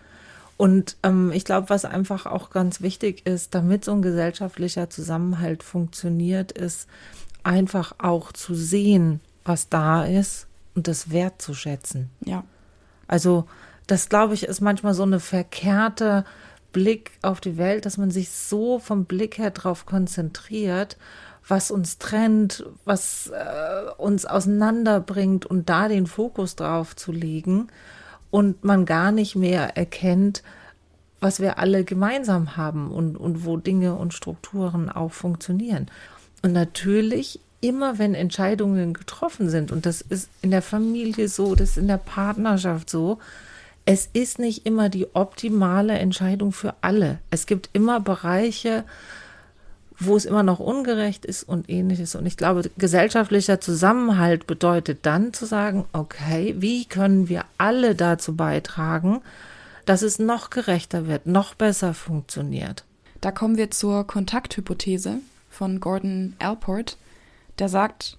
Und 0.57 0.97
ähm, 1.03 1.33
ich 1.33 1.45
glaube, 1.45 1.71
was 1.71 1.85
einfach 1.85 2.27
auch 2.27 2.51
ganz 2.51 2.81
wichtig 2.81 3.27
ist, 3.27 3.55
damit 3.55 3.85
so 3.85 3.93
ein 3.93 4.03
gesellschaftlicher 4.03 4.91
Zusammenhalt 4.91 5.63
funktioniert, 5.63 6.53
ist 6.53 6.87
einfach 7.43 7.95
auch 7.99 8.33
zu 8.33 8.55
sehen, 8.55 9.21
was 9.45 9.69
da 9.69 10.05
ist 10.05 10.47
und 10.75 10.87
das 10.87 11.11
wertzuschätzen. 11.11 12.11
Ja. 12.25 12.45
Also 13.07 13.47
das, 13.87 14.09
glaube 14.09 14.35
ich, 14.35 14.45
ist 14.45 14.61
manchmal 14.61 14.95
so 14.95 15.03
eine 15.03 15.21
verkehrte 15.21 16.25
Blick 16.73 17.13
auf 17.23 17.41
die 17.41 17.57
Welt, 17.57 17.87
dass 17.87 17.99
man 17.99 18.11
sich 18.11 18.31
so 18.31 18.79
vom 18.79 19.05
Blick 19.05 19.39
her 19.39 19.51
darauf 19.51 19.87
konzentriert, 19.87 20.97
was 21.51 21.71
uns 21.71 21.99
trennt, 21.99 22.65
was 22.85 23.29
äh, 23.29 23.91
uns 23.99 24.25
auseinanderbringt 24.25 25.45
und 25.47 25.69
da 25.69 25.89
den 25.89 26.07
Fokus 26.07 26.57
drauf 26.57 26.97
zu 26.97 27.13
legen 27.13 27.69
und 28.31 28.65
man 28.65 28.87
gar 28.87 29.13
nicht 29.13 29.37
mehr 29.37 29.77
erkennt, 29.77 30.43
was 31.21 31.41
wir 31.41 31.59
alle 31.59 31.85
gemeinsam 31.85 32.57
haben 32.57 32.91
und, 32.91 33.17
und 33.17 33.45
wo 33.45 33.57
Dinge 33.57 33.95
und 33.95 34.15
Strukturen 34.15 34.89
auch 34.89 35.13
funktionieren. 35.13 35.91
Und 36.43 36.53
natürlich 36.53 37.41
immer, 37.61 37.99
wenn 37.99 38.15
Entscheidungen 38.15 38.95
getroffen 38.95 39.51
sind, 39.51 39.71
und 39.71 39.85
das 39.85 40.01
ist 40.01 40.31
in 40.41 40.51
der 40.51 40.63
Familie 40.63 41.29
so, 41.29 41.55
das 41.55 41.71
ist 41.71 41.79
in 41.79 41.89
der 41.89 41.99
Partnerschaft 41.99 42.89
so, 42.89 43.19
es 43.85 44.09
ist 44.13 44.39
nicht 44.39 44.67
immer 44.67 44.89
die 44.89 45.15
optimale 45.15 45.99
Entscheidung 45.99 46.53
für 46.53 46.75
alle. 46.81 47.19
Es 47.31 47.47
gibt 47.47 47.71
immer 47.73 48.01
Bereiche, 48.01 48.85
wo 50.01 50.17
es 50.17 50.25
immer 50.25 50.43
noch 50.43 50.59
ungerecht 50.59 51.25
ist 51.27 51.43
und 51.43 51.69
ähnliches. 51.69 52.15
Und 52.15 52.27
ich 52.27 52.37
glaube, 52.37 52.71
gesellschaftlicher 52.79 53.61
Zusammenhalt 53.61 54.47
bedeutet 54.47 55.01
dann 55.03 55.33
zu 55.33 55.45
sagen, 55.45 55.85
okay, 55.93 56.55
wie 56.59 56.87
können 56.87 57.29
wir 57.29 57.45
alle 57.59 57.95
dazu 57.95 58.35
beitragen, 58.35 59.21
dass 59.85 60.03
es 60.03 60.19
noch 60.19 60.51
gerechter 60.51 61.07
wird, 61.07 61.27
noch 61.27 61.55
besser 61.55 61.95
funktioniert. 61.95 62.85
Da 63.21 63.31
kommen 63.31 63.57
wir 63.57 63.71
zur 63.71 64.07
Kontakthypothese 64.07 65.19
von 65.51 65.81
Gordon 65.81 66.35
Alport. 66.39 66.97
Der 67.59 67.69
sagt, 67.69 68.17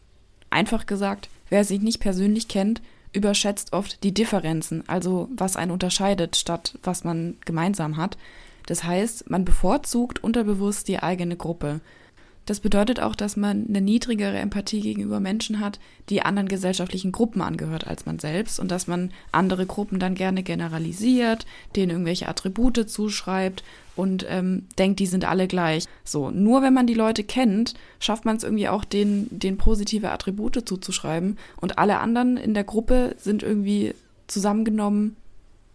einfach 0.52 0.86
gesagt, 0.86 1.30
wer 1.50 1.64
sich 1.64 1.82
nicht 1.82 2.00
persönlich 2.00 2.48
kennt, 2.48 2.82
überschätzt 3.14 3.74
oft 3.74 4.04
die 4.04 4.14
Differenzen, 4.14 4.88
also 4.88 5.28
was 5.36 5.56
einen 5.56 5.72
unterscheidet, 5.72 6.36
statt 6.36 6.78
was 6.84 7.04
man 7.04 7.38
gemeinsam 7.46 7.98
hat. 7.98 8.18
Das 8.66 8.84
heißt, 8.84 9.30
man 9.30 9.46
bevorzugt 9.46 10.24
unterbewusst 10.24 10.88
die 10.88 11.00
eigene 11.00 11.36
Gruppe. 11.36 11.82
Das 12.48 12.60
bedeutet 12.60 13.00
auch, 13.00 13.16
dass 13.16 13.38
man 13.38 13.68
eine 13.68 13.82
niedrigere 13.82 14.38
Empathie 14.38 14.82
gegenüber 14.82 15.20
Menschen 15.20 15.60
hat, 15.60 15.80
die 16.10 16.24
anderen 16.24 16.48
gesellschaftlichen 16.48 17.12
Gruppen 17.12 17.42
angehört 17.42 17.86
als 17.86 18.08
man 18.08 18.18
selbst 18.18 18.60
und 18.60 18.72
dass 18.72 18.88
man 18.88 19.12
andere 19.32 19.68
Gruppen 19.68 20.00
dann 20.00 20.16
gerne 20.16 20.42
generalisiert, 20.42 21.46
denen 21.76 21.92
irgendwelche 21.92 22.28
Attribute 22.28 22.90
zuschreibt 22.90 23.64
und 23.96 24.26
ähm, 24.28 24.66
denkt, 24.80 25.00
die 25.00 25.06
sind 25.06 25.24
alle 25.24 25.48
gleich. 25.48 25.86
So, 26.04 26.32
nur 26.32 26.64
wenn 26.64 26.74
man 26.74 26.88
die 26.88 26.96
Leute 26.96 27.24
kennt, 27.24 27.76
schafft 28.00 28.26
man 28.26 28.38
es 28.38 28.44
irgendwie 28.44 28.70
auch, 28.70 28.86
denen, 28.86 29.28
denen 29.30 29.58
positive 29.58 30.10
Attribute 30.10 30.68
zuzuschreiben 30.68 31.38
und 31.58 31.78
alle 31.78 32.00
anderen 32.00 32.38
in 32.38 32.56
der 32.56 32.64
Gruppe 32.64 33.16
sind 33.20 33.44
irgendwie 33.44 33.94
zusammengenommen, 34.26 35.16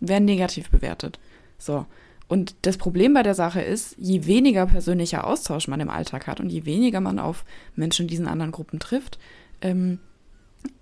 werden 0.00 0.24
negativ 0.24 0.70
bewertet. 0.70 1.20
So. 1.58 1.86
Und 2.28 2.56
das 2.62 2.76
Problem 2.76 3.14
bei 3.14 3.22
der 3.22 3.34
Sache 3.34 3.60
ist, 3.60 3.94
je 3.98 4.26
weniger 4.26 4.66
persönlicher 4.66 5.26
Austausch 5.26 5.68
man 5.68 5.80
im 5.80 5.90
Alltag 5.90 6.26
hat 6.26 6.40
und 6.40 6.50
je 6.50 6.64
weniger 6.64 7.00
man 7.00 7.18
auf 7.18 7.44
Menschen 7.76 8.02
in 8.02 8.08
diesen 8.08 8.26
anderen 8.26 8.52
Gruppen 8.52 8.80
trifft, 8.80 9.18
ähm, 9.60 9.98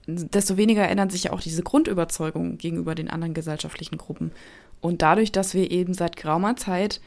desto 0.06 0.56
weniger 0.56 0.88
ändern 0.88 1.10
sich 1.10 1.24
ja 1.24 1.32
auch 1.32 1.40
diese 1.40 1.62
Grundüberzeugungen 1.62 2.56
gegenüber 2.56 2.94
den 2.94 3.10
anderen 3.10 3.34
gesellschaftlichen 3.34 3.98
Gruppen. 3.98 4.32
Und 4.80 5.02
dadurch, 5.02 5.32
dass 5.32 5.54
wir 5.54 5.70
eben 5.70 5.94
seit 5.94 6.16
geraumer 6.16 6.56
Zeit 6.56 7.00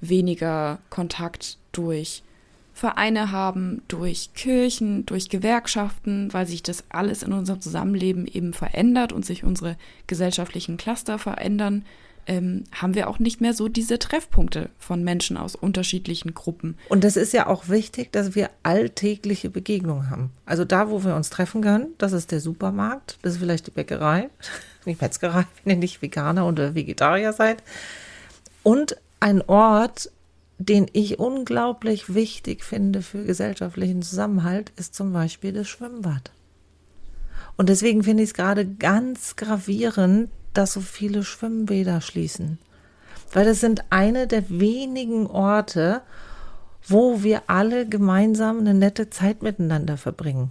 weniger 0.00 0.78
Kontakt 0.88 1.58
durch 1.72 2.22
Vereine 2.72 3.30
haben, 3.30 3.82
durch 3.88 4.30
Kirchen, 4.34 5.04
durch 5.06 5.28
Gewerkschaften, 5.28 6.32
weil 6.32 6.46
sich 6.46 6.62
das 6.62 6.84
alles 6.88 7.22
in 7.22 7.32
unserem 7.32 7.60
Zusammenleben 7.60 8.26
eben 8.26 8.52
verändert 8.52 9.12
und 9.12 9.26
sich 9.26 9.44
unsere 9.44 9.76
gesellschaftlichen 10.06 10.76
Cluster 10.76 11.18
verändern, 11.18 11.84
ähm, 12.26 12.64
haben 12.72 12.94
wir 12.94 13.08
auch 13.08 13.18
nicht 13.18 13.40
mehr 13.40 13.54
so 13.54 13.68
diese 13.68 13.98
Treffpunkte 13.98 14.70
von 14.78 15.02
Menschen 15.02 15.36
aus 15.36 15.54
unterschiedlichen 15.54 16.34
Gruppen. 16.34 16.76
Und 16.88 17.04
das 17.04 17.16
ist 17.16 17.32
ja 17.32 17.46
auch 17.46 17.68
wichtig, 17.68 18.12
dass 18.12 18.34
wir 18.34 18.50
alltägliche 18.62 19.50
Begegnungen 19.50 20.10
haben. 20.10 20.30
Also 20.46 20.64
da, 20.64 20.90
wo 20.90 21.04
wir 21.04 21.16
uns 21.16 21.30
treffen 21.30 21.62
können, 21.62 21.94
das 21.98 22.12
ist 22.12 22.32
der 22.32 22.40
Supermarkt, 22.40 23.18
das 23.22 23.34
ist 23.34 23.38
vielleicht 23.40 23.66
die 23.66 23.72
Bäckerei, 23.72 24.30
die 24.86 24.96
Metzgerei, 25.00 25.44
wenn 25.64 25.76
ihr 25.76 25.80
nicht 25.80 26.02
Veganer 26.02 26.46
oder 26.46 26.74
Vegetarier 26.74 27.32
seid. 27.32 27.62
Und 28.62 28.96
ein 29.20 29.42
Ort, 29.42 30.10
den 30.58 30.86
ich 30.92 31.18
unglaublich 31.18 32.14
wichtig 32.14 32.64
finde 32.64 33.02
für 33.02 33.24
gesellschaftlichen 33.24 34.02
Zusammenhalt, 34.02 34.72
ist 34.76 34.94
zum 34.94 35.12
Beispiel 35.12 35.52
das 35.52 35.68
Schwimmbad. 35.68 36.30
Und 37.56 37.68
deswegen 37.68 38.02
finde 38.02 38.22
ich 38.22 38.30
es 38.30 38.34
gerade 38.34 38.66
ganz 38.66 39.36
gravierend, 39.36 40.30
dass 40.54 40.72
so 40.72 40.80
viele 40.80 41.22
Schwimmbäder 41.24 42.00
schließen. 42.00 42.58
Weil 43.32 43.44
das 43.44 43.60
sind 43.60 43.84
eine 43.90 44.26
der 44.26 44.50
wenigen 44.50 45.26
Orte, 45.26 46.02
wo 46.86 47.22
wir 47.22 47.42
alle 47.46 47.88
gemeinsam 47.88 48.58
eine 48.58 48.74
nette 48.74 49.10
Zeit 49.10 49.42
miteinander 49.42 49.96
verbringen. 49.96 50.50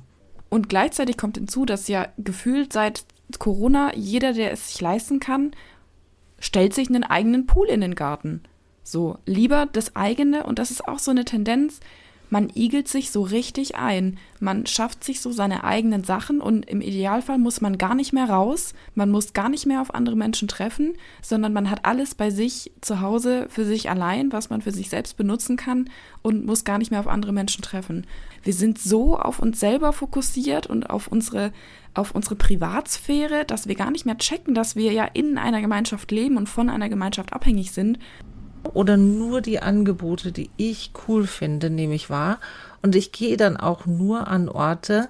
Und 0.49 0.69
gleichzeitig 0.69 1.17
kommt 1.17 1.37
hinzu, 1.37 1.65
dass 1.65 1.87
ja 1.87 2.07
gefühlt 2.17 2.73
seit 2.73 3.05
Corona 3.37 3.95
jeder, 3.95 4.33
der 4.33 4.51
es 4.51 4.69
sich 4.69 4.81
leisten 4.81 5.19
kann, 5.19 5.51
stellt 6.39 6.73
sich 6.73 6.89
einen 6.89 7.03
eigenen 7.03 7.45
Pool 7.45 7.67
in 7.67 7.81
den 7.81 7.95
Garten. 7.95 8.41
So, 8.83 9.19
lieber 9.25 9.67
das 9.71 9.95
eigene, 9.95 10.45
und 10.45 10.57
das 10.57 10.71
ist 10.71 10.87
auch 10.87 10.99
so 10.99 11.11
eine 11.11 11.25
Tendenz, 11.25 11.79
man 12.29 12.49
igelt 12.53 12.87
sich 12.87 13.11
so 13.11 13.21
richtig 13.23 13.75
ein. 13.75 14.17
Man 14.39 14.65
schafft 14.65 15.03
sich 15.03 15.19
so 15.21 15.31
seine 15.31 15.63
eigenen 15.63 16.03
Sachen 16.03 16.41
und 16.41 16.69
im 16.69 16.81
Idealfall 16.81 17.37
muss 17.37 17.61
man 17.61 17.77
gar 17.77 17.95
nicht 17.95 18.13
mehr 18.13 18.29
raus, 18.29 18.73
man 18.95 19.09
muss 19.11 19.33
gar 19.33 19.49
nicht 19.49 19.65
mehr 19.65 19.81
auf 19.81 19.93
andere 19.93 20.15
Menschen 20.15 20.47
treffen, 20.47 20.93
sondern 21.21 21.53
man 21.53 21.69
hat 21.69 21.85
alles 21.85 22.15
bei 22.15 22.29
sich 22.29 22.71
zu 22.81 23.01
Hause 23.01 23.47
für 23.49 23.65
sich 23.65 23.89
allein, 23.89 24.31
was 24.31 24.49
man 24.49 24.61
für 24.61 24.71
sich 24.71 24.89
selbst 24.89 25.17
benutzen 25.17 25.57
kann 25.57 25.89
und 26.21 26.45
muss 26.45 26.63
gar 26.63 26.77
nicht 26.77 26.91
mehr 26.91 26.99
auf 26.99 27.07
andere 27.07 27.33
Menschen 27.33 27.61
treffen. 27.63 28.05
Wir 28.43 28.53
sind 28.53 28.79
so 28.79 29.17
auf 29.17 29.39
uns 29.39 29.59
selber 29.59 29.91
fokussiert 29.91 30.67
und 30.67 30.89
auf 30.89 31.07
unsere 31.07 31.51
auf 31.95 32.13
unsere 32.13 32.35
Privatsphäre, 32.35 33.45
dass 33.45 33.67
wir 33.67 33.73
gar 33.73 33.89
nicht 33.89 34.05
mehr 34.05 34.17
checken, 34.17 34.53
dass 34.53 34.75
wir 34.75 34.93
ja 34.93 35.05
in 35.05 35.39
einer 35.39 35.59
Gemeinschaft 35.59 36.11
leben 36.11 36.37
und 36.37 36.47
von 36.47 36.69
einer 36.69 36.87
Gemeinschaft 36.87 37.33
abhängig 37.33 37.71
sind 37.71 37.97
oder 38.73 38.97
nur 38.97 39.41
die 39.41 39.59
Angebote, 39.59 40.31
die 40.31 40.49
ich 40.57 40.91
cool 41.07 41.27
finde, 41.27 41.69
nehme 41.69 41.95
ich 41.95 42.09
wahr. 42.09 42.39
Und 42.81 42.95
ich 42.95 43.11
gehe 43.11 43.37
dann 43.37 43.57
auch 43.57 43.85
nur 43.85 44.27
an 44.27 44.49
Orte, 44.49 45.09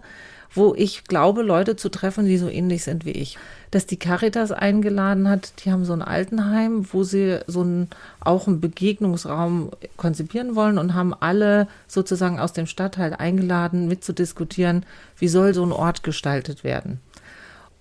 wo 0.53 0.73
ich 0.75 1.03
glaube, 1.03 1.43
Leute 1.43 1.75
zu 1.75 1.89
treffen, 1.89 2.25
die 2.25 2.37
so 2.37 2.49
ähnlich 2.49 2.83
sind 2.83 3.05
wie 3.05 3.11
ich. 3.11 3.37
Dass 3.71 3.85
die 3.85 3.99
Caritas 3.99 4.51
eingeladen 4.51 5.29
hat, 5.29 5.53
die 5.63 5.71
haben 5.71 5.85
so 5.85 5.93
ein 5.93 6.01
Altenheim, 6.01 6.87
wo 6.91 7.03
sie 7.03 7.39
so 7.45 7.63
ein, 7.63 7.87
auch 8.19 8.47
einen 8.47 8.59
Begegnungsraum 8.59 9.69
konzipieren 9.95 10.55
wollen 10.55 10.79
und 10.79 10.95
haben 10.95 11.13
alle 11.13 11.67
sozusagen 11.87 12.39
aus 12.39 12.53
dem 12.53 12.65
Stadtteil 12.65 13.13
eingeladen, 13.13 13.87
mitzudiskutieren, 13.87 14.85
wie 15.17 15.27
soll 15.27 15.53
so 15.53 15.63
ein 15.63 15.71
Ort 15.71 16.01
gestaltet 16.01 16.63
werden. 16.63 16.99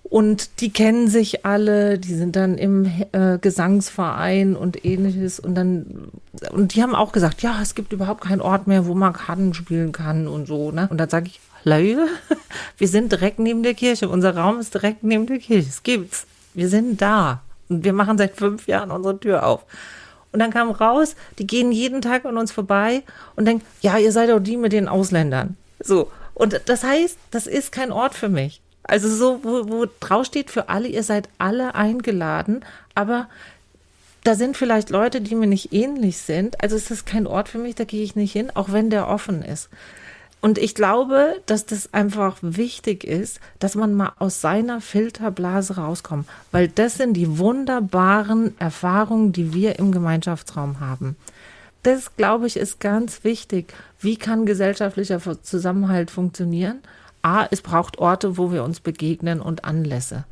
Und 0.09 0.59
die 0.59 0.73
kennen 0.73 1.07
sich 1.07 1.45
alle, 1.45 1.99
die 1.99 2.15
sind 2.15 2.35
dann 2.35 2.57
im 2.57 2.85
äh, 3.11 3.37
Gesangsverein 3.37 4.55
und 4.55 4.83
ähnliches. 4.83 5.39
Und 5.39 5.53
dann, 5.53 6.09
und 6.51 6.73
die 6.73 6.81
haben 6.81 6.95
auch 6.95 7.11
gesagt, 7.11 7.43
ja, 7.43 7.59
es 7.61 7.75
gibt 7.75 7.93
überhaupt 7.93 8.21
keinen 8.21 8.41
Ort 8.41 8.65
mehr, 8.65 8.87
wo 8.87 8.95
man 8.95 9.13
Karten 9.13 9.53
spielen 9.53 9.91
kann 9.91 10.27
und 10.27 10.47
so. 10.47 10.71
Ne? 10.71 10.87
Und 10.89 10.97
dann 10.97 11.09
sage 11.09 11.27
ich, 11.27 11.39
Leute, 11.63 12.07
wir 12.77 12.87
sind 12.87 13.11
direkt 13.11 13.37
neben 13.37 13.61
der 13.61 13.75
Kirche. 13.75 14.09
Unser 14.09 14.35
Raum 14.35 14.59
ist 14.59 14.73
direkt 14.73 15.03
neben 15.03 15.27
der 15.27 15.37
Kirche. 15.37 15.69
Es 15.69 15.83
gibt's. 15.83 16.25
Wir 16.55 16.69
sind 16.69 16.99
da. 17.01 17.41
Und 17.69 17.83
wir 17.83 17.93
machen 17.93 18.17
seit 18.17 18.35
fünf 18.35 18.67
Jahren 18.67 18.89
unsere 18.89 19.19
Tür 19.19 19.45
auf. 19.45 19.63
Und 20.31 20.39
dann 20.39 20.49
kam 20.49 20.71
raus, 20.71 21.15
die 21.37 21.45
gehen 21.45 21.71
jeden 21.71 22.01
Tag 22.01 22.25
an 22.25 22.37
uns 22.37 22.51
vorbei 22.51 23.03
und 23.35 23.45
denken, 23.45 23.65
ja, 23.81 23.97
ihr 23.97 24.11
seid 24.11 24.29
doch 24.29 24.39
die 24.39 24.57
mit 24.57 24.73
den 24.73 24.87
Ausländern. 24.87 25.55
So. 25.79 26.11
Und 26.33 26.61
das 26.65 26.83
heißt, 26.83 27.17
das 27.29 27.45
ist 27.45 27.71
kein 27.71 27.91
Ort 27.91 28.15
für 28.15 28.29
mich. 28.29 28.61
Also 28.89 29.07
so, 29.07 29.39
wo, 29.43 29.69
wo 29.69 29.85
drauf 29.99 30.25
steht 30.25 30.49
für 30.49 30.69
alle, 30.69 30.87
ihr 30.87 31.03
seid 31.03 31.29
alle 31.37 31.75
eingeladen, 31.75 32.65
aber 32.95 33.27
da 34.23 34.35
sind 34.35 34.57
vielleicht 34.57 34.89
Leute, 34.89 35.21
die 35.21 35.35
mir 35.35 35.47
nicht 35.47 35.73
ähnlich 35.73 36.17
sind. 36.17 36.61
Also 36.61 36.75
ist 36.75 37.05
kein 37.05 37.27
Ort 37.27 37.49
für 37.49 37.59
mich, 37.59 37.75
da 37.75 37.83
gehe 37.83 38.03
ich 38.03 38.15
nicht 38.15 38.33
hin, 38.33 38.51
auch 38.53 38.71
wenn 38.71 38.89
der 38.89 39.07
offen 39.07 39.43
ist. 39.43 39.69
Und 40.41 40.57
ich 40.57 40.73
glaube, 40.73 41.35
dass 41.45 41.65
das 41.65 41.93
einfach 41.93 42.37
wichtig 42.41 43.03
ist, 43.03 43.39
dass 43.59 43.75
man 43.75 43.93
mal 43.93 44.13
aus 44.19 44.41
seiner 44.41 44.81
Filterblase 44.81 45.75
rauskommt, 45.75 46.27
weil 46.51 46.69
das 46.69 46.95
sind 46.95 47.13
die 47.13 47.37
wunderbaren 47.37 48.59
Erfahrungen, 48.59 49.33
die 49.33 49.53
wir 49.53 49.77
im 49.79 49.91
Gemeinschaftsraum 49.91 50.79
haben. 50.79 51.15
Das, 51.83 52.15
glaube 52.15 52.47
ich, 52.47 52.57
ist 52.57 52.79
ganz 52.79 53.23
wichtig. 53.23 53.73
Wie 53.99 54.17
kann 54.17 54.45
gesellschaftlicher 54.45 55.21
Zusammenhalt 55.43 56.09
funktionieren? 56.09 56.79
A, 57.21 57.45
es 57.49 57.61
braucht 57.61 57.97
Orte, 57.99 58.37
wo 58.37 58.51
wir 58.51 58.63
uns 58.63 58.79
begegnen 58.79 59.41
und 59.41 59.65
Anlässe. 59.65 60.25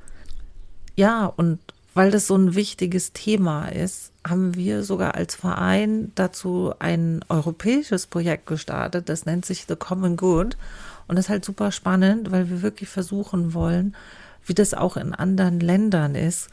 Ja, 0.96 1.26
und 1.26 1.60
weil 1.94 2.12
das 2.12 2.28
so 2.28 2.36
ein 2.36 2.54
wichtiges 2.54 3.12
Thema 3.12 3.70
ist, 3.70 4.12
haben 4.28 4.56
wir 4.56 4.84
sogar 4.84 5.16
als 5.16 5.36
Verein 5.36 6.12
dazu 6.16 6.74
ein 6.80 7.26
europäisches 7.28 8.06
Projekt 8.06 8.46
gestartet, 8.46 9.10
das 9.10 9.26
nennt 9.26 9.46
sich 9.46 9.66
The 9.68 9.76
Common 9.76 10.16
Good. 10.16 10.58
Und 11.08 11.16
das 11.16 11.26
ist 11.26 11.30
halt 11.30 11.46
super 11.46 11.72
spannend, 11.72 12.32
weil 12.32 12.50
wir 12.50 12.62
wirklich 12.62 12.90
versuchen 12.90 13.54
wollen, 13.54 13.96
wie 14.46 14.54
das 14.54 14.74
auch 14.74 14.98
in 14.98 15.14
anderen 15.14 15.60
Ländern 15.60 16.16
ist, 16.16 16.50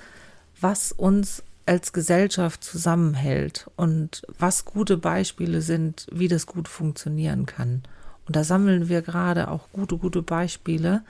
was 0.61 0.93
uns 0.93 1.43
als 1.67 1.93
Gesellschaft 1.93 2.63
zusammenhält 2.63 3.69
und 3.77 4.23
was 4.39 4.65
gute 4.65 4.97
Beispiele 4.97 5.61
sind, 5.61 6.07
wie 6.13 6.29
das 6.29 6.47
gut 6.47 6.69
funktionieren 6.69 7.47
kann. 7.47 7.83
Und 8.27 8.37
da 8.37 8.45
sammeln 8.45 8.89
wir 8.89 9.03
gerade 9.03 9.49
auch 9.49 9.69
gute, 9.73 9.99
gute 9.99 10.23
Beispiele 10.23 11.03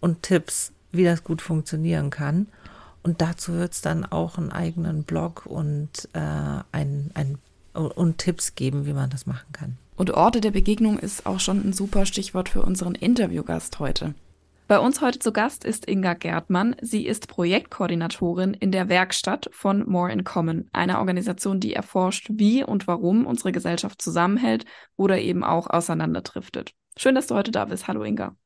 und 0.00 0.22
Tipps, 0.22 0.72
wie 0.92 1.04
das 1.04 1.24
gut 1.24 1.42
funktionieren 1.42 2.10
kann. 2.10 2.48
Und 3.02 3.20
dazu 3.22 3.52
wird 3.54 3.72
es 3.72 3.80
dann 3.80 4.04
auch 4.04 4.38
einen 4.38 4.52
eigenen 4.52 5.04
Blog 5.04 5.46
und, 5.46 6.08
äh, 6.12 6.18
ein, 6.72 7.10
ein, 7.14 7.38
und 7.74 8.18
Tipps 8.18 8.54
geben, 8.54 8.86
wie 8.86 8.92
man 8.92 9.10
das 9.10 9.26
machen 9.26 9.52
kann. 9.52 9.78
Und 9.96 10.10
Orte 10.10 10.40
der 10.40 10.50
Begegnung 10.50 10.98
ist 10.98 11.26
auch 11.26 11.40
schon 11.40 11.66
ein 11.66 11.72
super 11.72 12.06
Stichwort 12.06 12.48
für 12.48 12.62
unseren 12.62 12.94
Interviewgast 12.94 13.78
heute. 13.78 14.14
Bei 14.68 14.80
uns 14.80 15.00
heute 15.00 15.18
zu 15.18 15.32
Gast 15.32 15.64
ist 15.64 15.88
Inga 15.88 16.12
Gerdmann. 16.12 16.76
Sie 16.82 17.06
ist 17.06 17.26
Projektkoordinatorin 17.26 18.52
in 18.52 18.70
der 18.70 18.90
Werkstatt 18.90 19.48
von 19.50 19.88
More 19.88 20.12
in 20.12 20.24
Common, 20.24 20.68
einer 20.74 20.98
Organisation, 20.98 21.58
die 21.58 21.72
erforscht, 21.72 22.28
wie 22.30 22.62
und 22.62 22.86
warum 22.86 23.24
unsere 23.24 23.50
Gesellschaft 23.50 24.02
zusammenhält 24.02 24.66
oder 24.94 25.18
eben 25.18 25.42
auch 25.42 25.70
auseinanderdriftet. 25.70 26.74
Schön, 26.98 27.14
dass 27.14 27.28
du 27.28 27.34
heute 27.34 27.50
da 27.50 27.64
bist. 27.64 27.88
Hallo 27.88 28.02
Inga. 28.04 28.36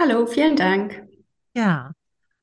Hallo, 0.00 0.24
vielen 0.26 0.56
Dank. 0.56 1.06
Ja, 1.54 1.92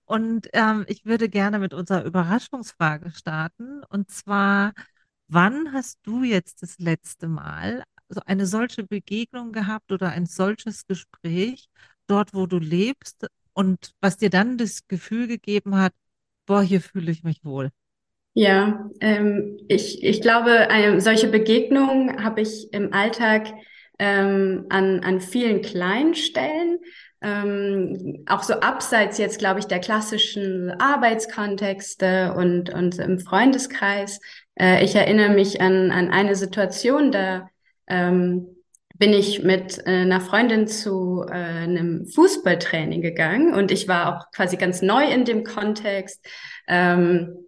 und 0.06 0.50
ähm, 0.54 0.86
ich 0.88 1.04
würde 1.04 1.30
gerne 1.30 1.58
mit 1.58 1.74
unserer 1.74 2.06
Überraschungsfrage 2.06 3.10
starten. 3.10 3.82
Und 3.90 4.12
zwar, 4.12 4.72
wann 5.28 5.74
hast 5.74 5.98
du 6.04 6.22
jetzt 6.22 6.62
das 6.62 6.78
letzte 6.78 7.28
Mal 7.28 7.86
so 8.10 8.22
eine 8.28 8.46
solche 8.46 8.84
Begegnung 8.84 9.52
gehabt 9.52 9.92
oder 9.92 10.10
ein 10.10 10.28
solches 10.28 10.86
Gespräch, 10.86 11.70
dort, 12.08 12.34
wo 12.34 12.46
du 12.46 12.58
lebst 12.60 13.28
und 13.54 13.94
was 14.02 14.18
dir 14.18 14.30
dann 14.30 14.58
das 14.58 14.88
Gefühl 14.88 15.28
gegeben 15.28 15.76
hat, 15.76 15.94
boah, 16.46 16.62
hier 16.62 16.82
fühle 16.82 17.12
ich 17.12 17.24
mich 17.24 17.44
wohl? 17.44 17.70
Ja, 18.34 18.90
ähm, 19.00 19.58
ich, 19.68 20.04
ich 20.04 20.22
glaube, 20.22 20.70
eine 20.70 21.00
solche 21.02 21.28
Begegnungen 21.28 22.24
habe 22.24 22.42
ich 22.42 22.74
im 22.74 22.92
Alltag 22.92 23.54
ähm, 24.00 24.66
an, 24.70 25.02
an 25.02 25.22
vielen 25.22 25.62
kleinen 25.62 26.16
Stellen, 26.16 26.80
ähm, 27.22 28.24
auch 28.28 28.42
so 28.44 28.56
abseits 28.56 29.18
jetzt, 29.18 29.38
glaube 29.38 29.60
ich, 29.60 29.66
der 29.66 29.80
klassischen 29.80 30.72
Arbeitskontexte 30.72 32.34
und, 32.34 32.72
und 32.72 32.98
im 32.98 33.20
Freundeskreis. 33.20 34.20
Äh, 34.56 34.84
ich 34.84 34.96
erinnere 34.96 35.30
mich 35.30 35.62
an, 35.62 35.92
an 35.92 36.10
eine 36.10 36.36
Situation, 36.36 37.12
da 37.12 37.50
ähm, 37.88 38.48
bin 38.94 39.12
ich 39.12 39.44
mit 39.44 39.80
äh, 39.86 40.02
einer 40.02 40.22
Freundin 40.22 40.68
zu 40.68 41.26
äh, 41.28 41.34
einem 41.34 42.06
Fußballtraining 42.06 43.02
gegangen 43.02 43.54
und 43.54 43.72
ich 43.72 43.88
war 43.88 44.16
auch 44.16 44.32
quasi 44.32 44.56
ganz 44.58 44.82
neu 44.82 45.04
in 45.06 45.26
dem 45.26 45.44
Kontext. 45.44 46.26
Ähm, 46.68 47.48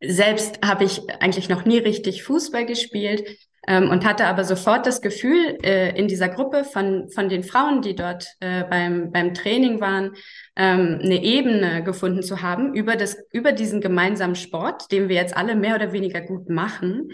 selbst 0.00 0.60
habe 0.64 0.84
ich 0.84 1.02
eigentlich 1.20 1.48
noch 1.48 1.64
nie 1.64 1.78
richtig 1.78 2.22
Fußball 2.22 2.66
gespielt 2.66 3.24
ähm, 3.66 3.90
und 3.90 4.04
hatte 4.04 4.26
aber 4.26 4.44
sofort 4.44 4.86
das 4.86 5.00
Gefühl 5.00 5.58
äh, 5.62 5.96
in 5.98 6.06
dieser 6.06 6.28
Gruppe 6.28 6.64
von, 6.64 7.08
von 7.10 7.30
den 7.30 7.42
Frauen, 7.42 7.80
die 7.80 7.94
dort 7.94 8.26
äh, 8.40 8.64
beim, 8.64 9.10
beim 9.10 9.32
Training 9.32 9.80
waren, 9.80 10.12
ähm, 10.56 11.00
eine 11.02 11.22
Ebene 11.22 11.82
gefunden 11.82 12.22
zu 12.22 12.42
haben 12.42 12.74
über, 12.74 12.96
das, 12.96 13.16
über 13.32 13.52
diesen 13.52 13.80
gemeinsamen 13.80 14.34
Sport, 14.34 14.92
den 14.92 15.08
wir 15.08 15.16
jetzt 15.16 15.36
alle 15.36 15.56
mehr 15.56 15.76
oder 15.76 15.92
weniger 15.92 16.20
gut 16.20 16.50
machen. 16.50 17.10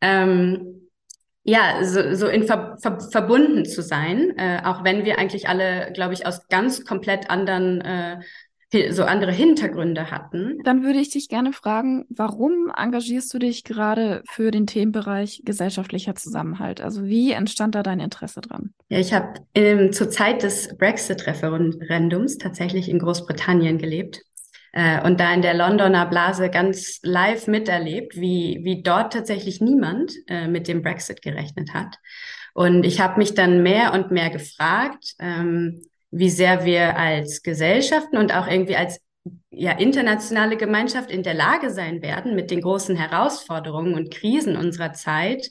Ähm, 0.00 0.81
ja, 1.44 1.84
so, 1.84 2.14
so 2.14 2.28
in 2.28 2.44
ver, 2.44 2.76
ver, 2.80 3.00
verbunden 3.00 3.64
zu 3.64 3.82
sein, 3.82 4.36
äh, 4.36 4.60
auch 4.64 4.84
wenn 4.84 5.04
wir 5.04 5.18
eigentlich 5.18 5.48
alle, 5.48 5.90
glaube 5.92 6.14
ich, 6.14 6.26
aus 6.26 6.46
ganz 6.48 6.84
komplett 6.84 7.30
anderen, 7.30 7.80
äh, 7.80 8.20
so 8.90 9.04
andere 9.04 9.32
Hintergründe 9.32 10.10
hatten. 10.10 10.58
Dann 10.64 10.82
würde 10.82 10.98
ich 10.98 11.10
dich 11.10 11.28
gerne 11.28 11.52
fragen, 11.52 12.06
warum 12.08 12.72
engagierst 12.74 13.32
du 13.34 13.38
dich 13.38 13.64
gerade 13.64 14.22
für 14.26 14.50
den 14.50 14.66
Themenbereich 14.66 15.42
gesellschaftlicher 15.44 16.14
Zusammenhalt? 16.14 16.80
Also 16.80 17.04
wie 17.04 17.32
entstand 17.32 17.74
da 17.74 17.82
dein 17.82 18.00
Interesse 18.00 18.40
dran? 18.40 18.72
Ja, 18.88 18.98
ich 18.98 19.12
habe 19.12 19.34
ähm, 19.54 19.92
zur 19.92 20.08
Zeit 20.08 20.42
des 20.42 20.74
Brexit-Referendums 20.78 22.38
tatsächlich 22.38 22.88
in 22.88 22.98
Großbritannien 22.98 23.76
gelebt 23.76 24.22
äh, 24.72 25.02
und 25.02 25.20
da 25.20 25.32
in 25.32 25.42
der 25.42 25.54
Londoner 25.54 26.06
Blase 26.06 26.50
ganz 26.50 27.00
live 27.02 27.46
miterlebt, 27.46 28.16
wie, 28.16 28.60
wie 28.62 28.82
dort 28.82 29.12
tatsächlich 29.12 29.60
niemand 29.60 30.12
äh, 30.26 30.48
mit 30.48 30.68
dem 30.68 30.82
Brexit 30.82 31.22
gerechnet 31.22 31.74
hat. 31.74 31.96
Und 32.54 32.84
ich 32.84 33.00
habe 33.00 33.18
mich 33.18 33.34
dann 33.34 33.62
mehr 33.62 33.92
und 33.92 34.10
mehr 34.10 34.30
gefragt, 34.30 35.14
ähm, 35.18 35.82
wie 36.10 36.30
sehr 36.30 36.64
wir 36.64 36.96
als 36.98 37.42
Gesellschaften 37.42 38.18
und 38.18 38.34
auch 38.34 38.46
irgendwie 38.46 38.76
als 38.76 39.00
ja, 39.50 39.72
internationale 39.72 40.56
Gemeinschaft 40.56 41.10
in 41.10 41.22
der 41.22 41.34
Lage 41.34 41.70
sein 41.70 42.02
werden, 42.02 42.34
mit 42.34 42.50
den 42.50 42.60
großen 42.60 42.96
Herausforderungen 42.96 43.94
und 43.94 44.12
Krisen 44.12 44.56
unserer 44.56 44.92
Zeit 44.92 45.50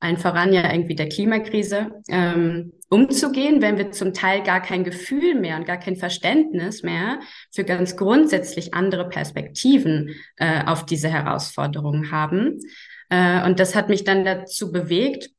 allen 0.00 0.18
voran 0.18 0.52
ja 0.52 0.70
irgendwie 0.72 0.94
der 0.94 1.08
Klimakrise, 1.08 1.90
ähm, 2.08 2.72
umzugehen, 2.88 3.62
wenn 3.62 3.78
wir 3.78 3.90
zum 3.90 4.14
Teil 4.14 4.42
gar 4.42 4.60
kein 4.60 4.84
Gefühl 4.84 5.34
mehr 5.34 5.56
und 5.56 5.66
gar 5.66 5.78
kein 5.78 5.96
Verständnis 5.96 6.82
mehr 6.82 7.20
für 7.52 7.64
ganz 7.64 7.96
grundsätzlich 7.96 8.74
andere 8.74 9.08
Perspektiven 9.08 10.14
äh, 10.36 10.64
auf 10.64 10.86
diese 10.86 11.08
Herausforderungen 11.08 12.10
haben. 12.10 12.60
Äh, 13.08 13.44
und 13.44 13.58
das 13.58 13.74
hat 13.74 13.88
mich 13.88 14.04
dann 14.04 14.24
dazu 14.24 14.70
bewegt, 14.70 15.30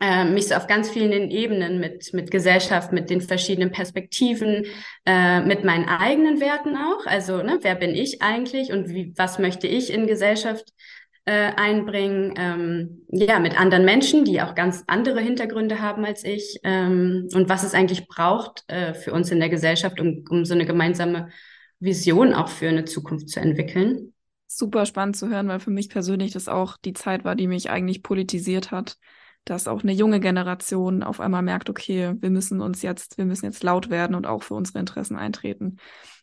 äh, 0.00 0.24
mich 0.24 0.48
so 0.48 0.54
auf 0.54 0.66
ganz 0.66 0.88
vielen 0.88 1.30
Ebenen 1.30 1.80
mit, 1.80 2.12
mit 2.12 2.30
Gesellschaft, 2.30 2.92
mit 2.92 3.10
den 3.10 3.20
verschiedenen 3.20 3.72
Perspektiven, 3.72 4.64
äh, 5.04 5.40
mit 5.40 5.64
meinen 5.64 5.88
eigenen 5.88 6.40
Werten 6.40 6.76
auch. 6.76 7.04
Also, 7.06 7.42
ne, 7.42 7.58
wer 7.62 7.74
bin 7.74 7.90
ich 7.90 8.22
eigentlich 8.22 8.72
und 8.72 8.88
wie, 8.90 9.12
was 9.16 9.38
möchte 9.38 9.66
ich 9.66 9.92
in 9.92 10.06
Gesellschaft 10.06 10.72
äh, 11.28 11.52
einbringen? 11.56 12.32
Ähm, 12.38 13.02
ja, 13.10 13.38
mit 13.38 13.60
anderen 13.60 13.84
Menschen, 13.84 14.24
die 14.24 14.40
auch 14.40 14.54
ganz 14.54 14.82
andere 14.86 15.20
Hintergründe 15.20 15.82
haben 15.82 16.06
als 16.06 16.24
ich. 16.24 16.58
Ähm, 16.64 17.28
und 17.34 17.50
was 17.50 17.64
es 17.64 17.74
eigentlich 17.74 18.08
braucht 18.08 18.64
äh, 18.68 18.94
für 18.94 19.12
uns 19.12 19.30
in 19.30 19.38
der 19.38 19.50
Gesellschaft, 19.50 20.00
um, 20.00 20.24
um 20.30 20.46
so 20.46 20.54
eine 20.54 20.64
gemeinsame 20.64 21.28
Vision 21.80 22.32
auch 22.32 22.48
für 22.48 22.68
eine 22.68 22.86
Zukunft 22.86 23.28
zu 23.28 23.40
entwickeln. 23.40 24.14
Super 24.46 24.86
spannend 24.86 25.16
zu 25.16 25.28
hören, 25.28 25.48
weil 25.48 25.60
für 25.60 25.70
mich 25.70 25.90
persönlich 25.90 26.32
das 26.32 26.48
auch 26.48 26.78
die 26.78 26.94
Zeit 26.94 27.24
war, 27.24 27.36
die 27.36 27.46
mich 27.46 27.68
eigentlich 27.68 28.02
politisiert 28.02 28.70
hat 28.70 28.96
dass 29.50 29.68
auch 29.68 29.82
eine 29.82 29.92
junge 29.92 30.20
Generation 30.20 31.02
auf 31.02 31.20
einmal 31.20 31.42
merkt, 31.42 31.70
okay, 31.70 32.14
wir 32.18 32.30
müssen 32.30 32.60
uns 32.60 32.82
jetzt, 32.82 33.18
wir 33.18 33.24
müssen 33.24 33.46
jetzt 33.46 33.62
laut 33.62 33.90
werden 33.90 34.14
und 34.14 34.26
auch 34.26 34.42
für 34.42 34.54
unsere 34.54 34.78
Interessen 34.78 35.16
eintreten. 35.16 35.76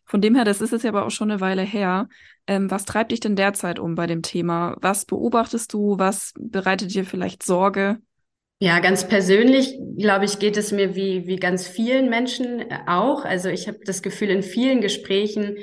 Von 0.04 0.20
dem 0.20 0.36
her, 0.36 0.44
das 0.44 0.60
ist 0.60 0.70
jetzt 0.70 0.86
aber 0.86 1.04
auch 1.04 1.10
schon 1.10 1.30
eine 1.30 1.40
Weile 1.40 1.62
her. 1.62 2.08
Ähm, 2.46 2.70
was 2.70 2.84
treibt 2.84 3.10
dich 3.10 3.20
denn 3.20 3.34
derzeit 3.34 3.78
um 3.80 3.96
bei 3.96 4.06
dem 4.06 4.22
Thema? 4.22 4.76
Was 4.80 5.04
beobachtest 5.04 5.72
du? 5.72 5.98
Was 5.98 6.32
bereitet 6.38 6.94
dir 6.94 7.04
vielleicht 7.04 7.42
Sorge? 7.42 7.98
Ja, 8.60 8.78
ganz 8.78 9.06
persönlich, 9.06 9.78
glaube 9.98 10.24
ich, 10.24 10.38
geht 10.38 10.56
es 10.56 10.72
mir 10.72 10.94
wie, 10.94 11.26
wie 11.26 11.36
ganz 11.36 11.66
vielen 11.66 12.08
Menschen 12.08 12.64
auch. 12.86 13.24
Also 13.24 13.48
ich 13.48 13.68
habe 13.68 13.78
das 13.84 14.00
Gefühl, 14.00 14.30
in 14.30 14.42
vielen 14.42 14.80
Gesprächen, 14.80 15.56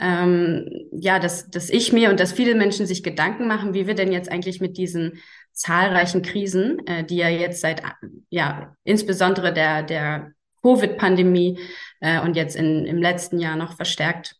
ähm, 0.00 0.66
ja, 0.92 1.18
dass, 1.18 1.50
dass 1.50 1.68
ich 1.68 1.92
mir 1.92 2.10
und 2.10 2.18
dass 2.18 2.32
viele 2.32 2.54
Menschen 2.54 2.86
sich 2.86 3.02
Gedanken 3.02 3.46
machen, 3.46 3.74
wie 3.74 3.86
wir 3.86 3.94
denn 3.94 4.10
jetzt 4.10 4.32
eigentlich 4.32 4.60
mit 4.60 4.78
diesen 4.78 5.18
zahlreichen 5.52 6.22
Krisen, 6.22 6.86
äh, 6.86 7.04
die 7.04 7.16
ja 7.16 7.28
jetzt 7.28 7.60
seit, 7.60 7.82
ja, 8.30 8.76
insbesondere 8.84 9.52
der, 9.52 9.82
der 9.82 10.32
Covid-Pandemie 10.62 11.58
äh, 12.00 12.20
und 12.20 12.36
jetzt 12.36 12.56
in, 12.56 12.86
im 12.86 12.98
letzten 12.98 13.38
Jahr 13.38 13.56
noch 13.56 13.76
verstärkt, 13.76 14.36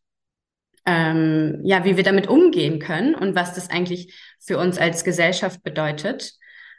ähm, 0.86 1.60
ja, 1.62 1.84
wie 1.84 1.96
wir 1.96 2.04
damit 2.04 2.26
umgehen 2.26 2.78
können 2.78 3.14
und 3.14 3.34
was 3.34 3.54
das 3.54 3.70
eigentlich 3.70 4.14
für 4.38 4.58
uns 4.58 4.78
als 4.78 5.04
Gesellschaft 5.04 5.62
bedeutet. 5.62 6.32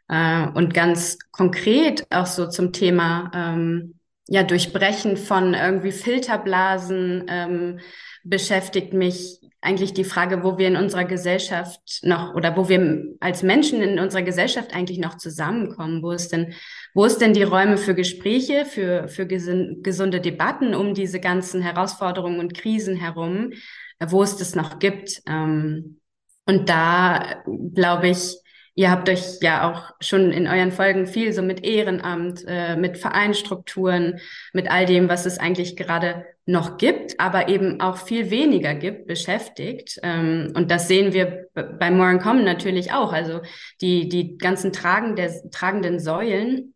Äh, 0.07 0.47
und 0.47 0.73
ganz 0.73 1.17
konkret 1.31 2.05
auch 2.09 2.25
so 2.25 2.47
zum 2.47 2.73
Thema, 2.73 3.31
ähm, 3.33 3.95
ja, 4.27 4.43
Durchbrechen 4.43 5.17
von 5.17 5.53
irgendwie 5.53 5.91
Filterblasen 5.91 7.25
ähm, 7.27 7.79
beschäftigt 8.23 8.93
mich 8.93 9.40
eigentlich 9.61 9.93
die 9.93 10.03
Frage, 10.03 10.43
wo 10.43 10.57
wir 10.57 10.67
in 10.67 10.75
unserer 10.75 11.05
Gesellschaft 11.05 11.99
noch 12.01 12.33
oder 12.33 12.57
wo 12.57 12.67
wir 12.67 13.15
als 13.19 13.43
Menschen 13.43 13.81
in 13.81 13.99
unserer 13.99 14.23
Gesellschaft 14.23 14.75
eigentlich 14.75 14.97
noch 14.97 15.17
zusammenkommen. 15.17 16.01
Wo 16.01 16.11
ist 16.11 16.31
denn, 16.31 16.53
wo 16.95 17.05
ist 17.05 17.19
denn 17.21 17.33
die 17.33 17.43
Räume 17.43 17.77
für 17.77 17.93
Gespräche, 17.93 18.65
für, 18.65 19.07
für 19.07 19.27
gesunde 19.27 20.19
Debatten 20.19 20.73
um 20.73 20.95
diese 20.95 21.19
ganzen 21.19 21.61
Herausforderungen 21.61 22.39
und 22.39 22.55
Krisen 22.55 22.95
herum, 22.95 23.51
wo 23.99 24.23
es 24.23 24.35
das 24.35 24.55
noch 24.55 24.79
gibt? 24.79 25.21
Ähm, 25.27 25.99
und 26.45 26.67
da 26.67 27.43
glaube 27.73 28.09
ich, 28.09 28.37
Ihr 28.73 28.89
habt 28.89 29.09
euch 29.09 29.39
ja 29.41 29.69
auch 29.69 29.93
schon 29.99 30.31
in 30.31 30.47
euren 30.47 30.71
Folgen 30.71 31.05
viel 31.05 31.33
so 31.33 31.41
mit 31.41 31.63
Ehrenamt, 31.63 32.45
äh, 32.47 32.77
mit 32.77 32.97
Vereinstrukturen, 32.97 34.19
mit 34.53 34.71
all 34.71 34.85
dem, 34.85 35.09
was 35.09 35.25
es 35.25 35.37
eigentlich 35.39 35.75
gerade 35.75 36.25
noch 36.45 36.77
gibt, 36.77 37.19
aber 37.19 37.49
eben 37.49 37.79
auch 37.81 37.97
viel 37.97 38.31
weniger 38.31 38.73
gibt, 38.73 39.07
beschäftigt. 39.07 39.99
Ähm, 40.03 40.51
und 40.55 40.71
das 40.71 40.87
sehen 40.87 41.13
wir 41.13 41.47
bei 41.53 41.91
More 41.91 42.17
Common 42.19 42.43
natürlich 42.43 42.91
auch. 42.93 43.13
Also 43.13 43.41
die, 43.79 44.09
die 44.09 44.37
ganzen 44.37 44.73
tragen 44.73 45.15
der, 45.15 45.31
tragenden 45.51 45.99
Säulen 45.99 46.73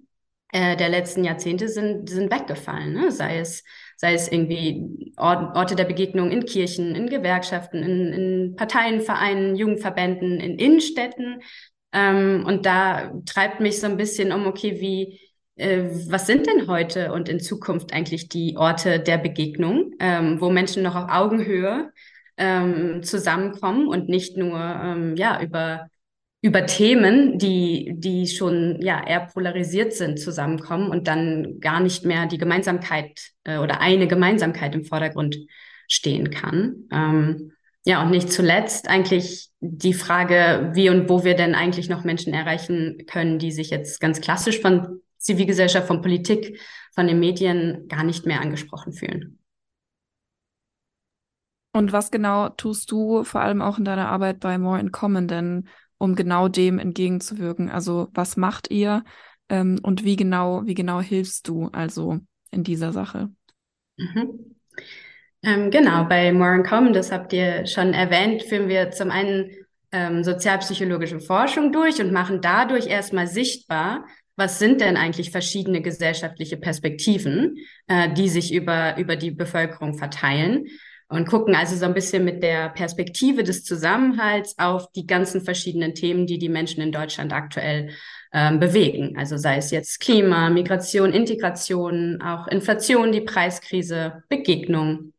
äh, 0.51 0.75
der 0.75 0.89
letzten 0.89 1.23
Jahrzehnte 1.23 1.67
sind, 1.67 2.09
sind 2.09 2.31
weggefallen. 2.31 2.93
Ne? 2.93 3.11
Sei 3.11 3.39
es 3.39 3.63
sei 3.97 4.13
es 4.13 4.29
irgendwie 4.29 5.13
Orte 5.15 5.75
der 5.75 5.85
Begegnung 5.85 6.29
in 6.29 6.45
Kirchen, 6.45 6.95
in 6.95 7.07
Gewerkschaften, 7.07 7.81
in, 7.81 8.11
in 8.11 8.55
Parteien, 8.57 8.99
Vereinen, 8.99 9.55
Jugendverbänden, 9.55 10.41
in 10.41 10.59
Innenstädten, 10.59 11.41
ähm, 11.95 12.43
und 12.45 12.65
da 12.65 13.13
treibt 13.25 13.61
mich 13.61 13.79
so 13.79 13.87
ein 13.87 13.95
bisschen 13.95 14.33
um, 14.33 14.47
okay, 14.47 14.81
wie, 14.81 15.17
was 15.57 16.27
sind 16.27 16.47
denn 16.47 16.67
heute 16.67 17.13
und 17.13 17.29
in 17.29 17.39
Zukunft 17.39 17.93
eigentlich 17.93 18.27
die 18.27 18.57
Orte 18.57 18.99
der 18.99 19.17
Begegnung, 19.17 19.93
ähm, 19.99 20.41
wo 20.41 20.49
Menschen 20.49 20.83
noch 20.83 20.95
auf 20.95 21.09
Augenhöhe 21.09 21.91
ähm, 22.37 23.03
zusammenkommen 23.03 23.87
und 23.87 24.09
nicht 24.09 24.35
nur 24.35 24.59
ähm, 24.59 25.15
ja 25.15 25.41
über 25.41 25.87
über 26.41 26.65
Themen, 26.65 27.39
die 27.39 27.93
die 27.95 28.27
schon 28.27 28.81
ja 28.81 29.05
eher 29.05 29.27
polarisiert 29.33 29.93
sind, 29.93 30.19
zusammenkommen 30.19 30.89
und 30.89 31.07
dann 31.07 31.59
gar 31.59 31.79
nicht 31.79 32.05
mehr 32.05 32.25
die 32.27 32.37
Gemeinsamkeit 32.37 33.31
äh, 33.45 33.57
oder 33.57 33.79
eine 33.79 34.07
Gemeinsamkeit 34.07 34.75
im 34.75 34.83
Vordergrund 34.83 35.37
stehen 35.87 36.31
kann. 36.31 36.87
Ähm, 36.91 37.53
ja, 37.85 38.01
und 38.01 38.11
nicht 38.11 38.31
zuletzt 38.31 38.89
eigentlich 38.89 39.49
die 39.59 39.93
Frage, 39.93 40.71
wie 40.73 40.89
und 40.89 41.07
wo 41.07 41.23
wir 41.23 41.35
denn 41.35 41.55
eigentlich 41.55 41.87
noch 41.87 42.03
Menschen 42.03 42.33
erreichen 42.33 43.05
können, 43.07 43.37
die 43.37 43.51
sich 43.51 43.69
jetzt 43.69 43.99
ganz 43.99 44.21
klassisch 44.21 44.59
von 44.59 45.01
Zivilgesellschaft, 45.25 45.87
von 45.87 46.01
Politik, 46.01 46.59
von 46.93 47.07
den 47.07 47.19
Medien 47.19 47.87
gar 47.87 48.03
nicht 48.03 48.25
mehr 48.25 48.41
angesprochen 48.41 48.93
fühlen. 48.93 49.39
Und 51.73 51.91
was 51.91 52.09
genau 52.09 52.49
tust 52.49 52.89
du 52.91 53.25
vor 53.25 53.41
allem 53.41 53.61
auch 53.61 53.77
in 53.77 53.83
deiner 53.83 54.07
Arbeit 54.07 54.39
bei 54.39 54.57
More 54.57 54.79
in 54.79 54.93
Common 54.93 55.27
denn, 55.27 55.67
um 55.97 56.15
genau 56.15 56.47
dem 56.47 56.79
entgegenzuwirken? 56.79 57.69
Also 57.69 58.07
was 58.13 58.37
macht 58.37 58.71
ihr 58.71 59.03
ähm, 59.49 59.79
und 59.83 60.05
wie 60.05 60.15
genau, 60.15 60.65
wie 60.65 60.73
genau 60.73 61.01
hilfst 61.01 61.49
du 61.49 61.67
also 61.73 62.19
in 62.51 62.63
dieser 62.63 62.93
Sache? 62.93 63.29
Mhm. 63.97 64.55
Ähm, 65.43 65.69
genau, 65.69 66.05
bei 66.05 66.31
More 66.31 66.55
in 66.55 66.63
Common, 66.63 66.93
das 66.93 67.11
habt 67.11 67.33
ihr 67.33 67.67
schon 67.67 67.93
erwähnt, 67.93 68.43
führen 68.43 68.69
wir 68.69 68.91
zum 68.91 69.11
einen 69.11 69.51
ähm, 69.91 70.23
sozialpsychologische 70.23 71.19
Forschung 71.19 71.71
durch 71.71 72.01
und 72.01 72.11
machen 72.11 72.41
dadurch 72.41 72.87
erstmal 72.87 73.27
sichtbar, 73.27 74.05
was 74.35 74.59
sind 74.59 74.81
denn 74.81 74.97
eigentlich 74.97 75.31
verschiedene 75.31 75.81
gesellschaftliche 75.81 76.57
Perspektiven, 76.57 77.57
äh, 77.87 78.11
die 78.13 78.29
sich 78.29 78.53
über, 78.53 78.97
über 78.97 79.15
die 79.15 79.31
Bevölkerung 79.31 79.93
verteilen 79.97 80.65
und 81.07 81.27
gucken 81.27 81.55
also 81.55 81.75
so 81.75 81.85
ein 81.85 81.93
bisschen 81.93 82.25
mit 82.25 82.41
der 82.41 82.69
Perspektive 82.69 83.43
des 83.43 83.63
Zusammenhalts 83.63 84.57
auf 84.57 84.91
die 84.91 85.05
ganzen 85.05 85.41
verschiedenen 85.41 85.93
Themen, 85.93 86.25
die 86.25 86.39
die 86.39 86.49
Menschen 86.49 86.81
in 86.81 86.91
Deutschland 86.91 87.31
aktuell 87.31 87.91
ähm, 88.33 88.59
bewegen. 88.59 89.15
Also 89.17 89.37
sei 89.37 89.57
es 89.57 89.71
jetzt 89.71 89.99
Klima, 89.99 90.49
Migration, 90.49 91.13
Integration, 91.13 92.21
auch 92.21 92.47
Inflation, 92.47 93.11
die 93.11 93.21
Preiskrise, 93.21 94.23
Begegnung, 94.29 95.13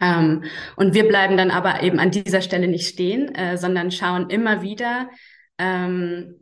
ähm, 0.00 0.44
und 0.76 0.94
wir 0.94 1.08
bleiben 1.08 1.36
dann 1.36 1.50
aber 1.50 1.82
eben 1.82 1.98
an 1.98 2.10
dieser 2.10 2.40
Stelle 2.40 2.68
nicht 2.68 2.88
stehen, 2.88 3.34
äh, 3.34 3.58
sondern 3.58 3.90
schauen 3.90 4.30
immer 4.30 4.62
wieder, 4.62 5.10
ähm, 5.58 6.36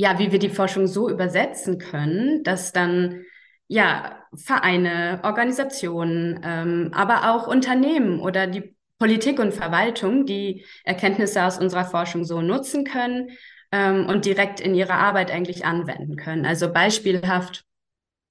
ja, 0.00 0.20
wie 0.20 0.30
wir 0.30 0.38
die 0.38 0.48
Forschung 0.48 0.86
so 0.86 1.10
übersetzen 1.10 1.78
können, 1.78 2.44
dass 2.44 2.72
dann 2.72 3.24
ja 3.66 4.16
Vereine, 4.32 5.18
Organisationen, 5.24 6.40
ähm, 6.44 6.90
aber 6.94 7.34
auch 7.34 7.48
Unternehmen 7.48 8.20
oder 8.20 8.46
die 8.46 8.76
Politik 9.00 9.40
und 9.40 9.52
Verwaltung 9.52 10.24
die 10.24 10.64
Erkenntnisse 10.84 11.42
aus 11.44 11.58
unserer 11.58 11.84
Forschung 11.84 12.22
so 12.22 12.40
nutzen 12.42 12.84
können 12.84 13.30
ähm, 13.72 14.06
und 14.06 14.24
direkt 14.24 14.60
in 14.60 14.76
ihrer 14.76 14.94
Arbeit 14.94 15.32
eigentlich 15.32 15.64
anwenden 15.64 16.14
können. 16.14 16.46
Also 16.46 16.72
beispielhaft 16.72 17.64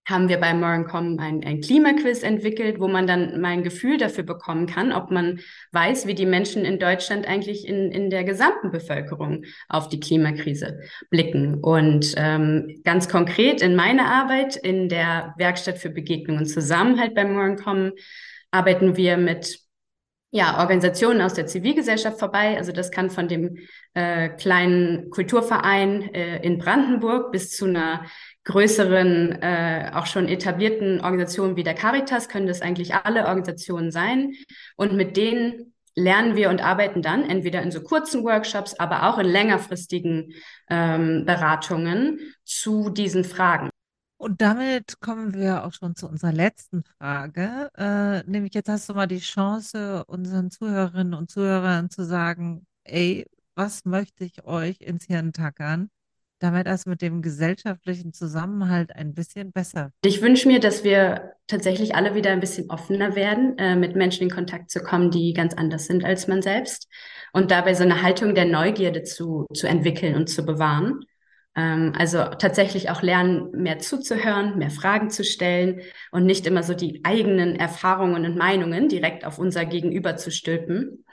haben 0.07 0.29
wir 0.29 0.37
bei 0.37 0.53
Morencom 0.53 1.19
ein, 1.19 1.43
ein 1.43 1.59
Klimaquiz 1.59 2.23
entwickelt, 2.23 2.79
wo 2.79 2.87
man 2.87 3.07
dann 3.07 3.41
mal 3.41 3.49
ein 3.49 3.63
Gefühl 3.63 3.97
dafür 3.97 4.23
bekommen 4.23 4.65
kann, 4.65 4.93
ob 4.93 5.11
man 5.11 5.41
weiß, 5.73 6.07
wie 6.07 6.15
die 6.15 6.25
Menschen 6.25 6.63
in 6.63 6.79
Deutschland 6.79 7.27
eigentlich 7.27 7.67
in, 7.67 7.91
in 7.91 8.09
der 8.09 8.23
gesamten 8.23 8.71
Bevölkerung 8.71 9.43
auf 9.67 9.89
die 9.89 9.99
Klimakrise 9.99 10.79
blicken. 11.09 11.55
Und 11.55 12.13
ähm, 12.15 12.81
ganz 12.85 13.09
konkret 13.09 13.61
in 13.61 13.75
meiner 13.75 14.09
Arbeit 14.09 14.55
in 14.55 14.87
der 14.87 15.33
Werkstatt 15.37 15.77
für 15.77 15.89
Begegnung 15.89 16.37
und 16.37 16.45
Zusammenhalt 16.45 17.13
bei 17.13 17.25
Morencom 17.25 17.91
arbeiten 18.49 18.95
wir 18.95 19.17
mit 19.17 19.59
ja, 20.29 20.59
Organisationen 20.59 21.21
aus 21.21 21.33
der 21.33 21.47
Zivilgesellschaft 21.47 22.19
vorbei. 22.19 22.57
Also 22.57 22.71
das 22.71 22.91
kann 22.91 23.09
von 23.09 23.27
dem 23.27 23.57
äh, 23.93 24.29
kleinen 24.29 25.09
Kulturverein 25.09 26.13
äh, 26.13 26.43
in 26.45 26.57
Brandenburg 26.57 27.31
bis 27.31 27.51
zu 27.51 27.65
einer 27.65 28.05
größeren, 28.47 29.41
äh, 29.41 29.91
auch 29.93 30.05
schon 30.05 30.29
etablierten 30.29 31.01
Organisationen 31.01 31.57
wie 31.57 31.63
der 31.63 31.73
Caritas 31.73 32.29
können 32.29 32.47
das 32.47 32.61
eigentlich 32.61 32.95
alle 32.95 33.25
Organisationen 33.25 33.91
sein. 33.91 34.33
Und 34.77 34.93
mit 34.93 35.17
denen 35.17 35.73
lernen 35.95 36.37
wir 36.37 36.49
und 36.49 36.63
arbeiten 36.63 37.01
dann 37.01 37.29
entweder 37.29 37.61
in 37.61 37.71
so 37.71 37.81
kurzen 37.81 38.23
Workshops, 38.23 38.79
aber 38.79 39.03
auch 39.03 39.17
in 39.17 39.27
längerfristigen 39.27 40.33
ähm, 40.69 41.25
Beratungen 41.25 42.19
zu 42.45 42.89
diesen 42.89 43.25
Fragen. 43.25 43.69
Und 44.15 44.41
damit 44.41 45.01
kommen 45.01 45.33
wir 45.33 45.65
auch 45.65 45.73
schon 45.73 45.95
zu 45.97 46.07
unserer 46.07 46.31
letzten 46.31 46.83
Frage. 46.97 47.69
Äh, 47.77 48.23
nämlich 48.31 48.53
jetzt 48.53 48.69
hast 48.69 48.87
du 48.87 48.93
mal 48.93 49.07
die 49.07 49.19
Chance, 49.19 50.05
unseren 50.07 50.51
Zuhörerinnen 50.51 51.13
und 51.13 51.29
Zuhörern 51.29 51.89
zu 51.89 52.05
sagen, 52.05 52.65
ey, 52.85 53.25
was 53.55 53.83
möchte 53.83 54.23
ich 54.23 54.45
euch 54.45 54.79
ins 54.79 55.05
Hirn 55.05 55.33
tackern? 55.33 55.89
Damit 56.39 56.67
das 56.67 56.85
mit 56.85 57.01
dem 57.01 57.21
gesellschaftlichen 57.21 58.13
Zusammenhalt 58.13 58.95
ein 58.95 59.13
bisschen 59.13 59.51
besser. 59.51 59.91
Ich 60.03 60.21
wünsche 60.21 60.47
mir, 60.47 60.59
dass 60.59 60.83
wir 60.83 61.33
tatsächlich 61.47 61.95
alle 61.95 62.15
wieder 62.15 62.31
ein 62.31 62.39
bisschen 62.39 62.69
offener 62.69 63.15
werden, 63.15 63.57
äh, 63.57 63.75
mit 63.75 63.95
Menschen 63.95 64.23
in 64.23 64.29
Kontakt 64.29 64.69
zu 64.69 64.81
kommen, 64.81 65.11
die 65.11 65.33
ganz 65.33 65.53
anders 65.53 65.85
sind 65.85 66.03
als 66.03 66.27
man 66.27 66.41
selbst 66.41 66.87
und 67.33 67.51
dabei 67.51 67.73
so 67.73 67.83
eine 67.83 68.01
Haltung 68.01 68.35
der 68.35 68.45
Neugierde 68.45 69.03
zu, 69.03 69.45
zu 69.53 69.67
entwickeln 69.67 70.15
und 70.15 70.27
zu 70.27 70.45
bewahren. 70.45 71.05
Ähm, 71.55 71.93
also 71.97 72.23
tatsächlich 72.23 72.89
auch 72.89 73.01
lernen, 73.01 73.49
mehr 73.51 73.79
zuzuhören, 73.79 74.57
mehr 74.57 74.69
Fragen 74.69 75.09
zu 75.09 75.23
stellen 75.23 75.81
und 76.11 76.25
nicht 76.25 76.45
immer 76.45 76.63
so 76.63 76.73
die 76.73 77.01
eigenen 77.03 77.55
Erfahrungen 77.55 78.25
und 78.25 78.37
Meinungen 78.37 78.89
direkt 78.89 79.25
auf 79.25 79.39
unser 79.39 79.65
Gegenüber 79.65 80.17
zu 80.17 80.31
stülpen. 80.31 81.03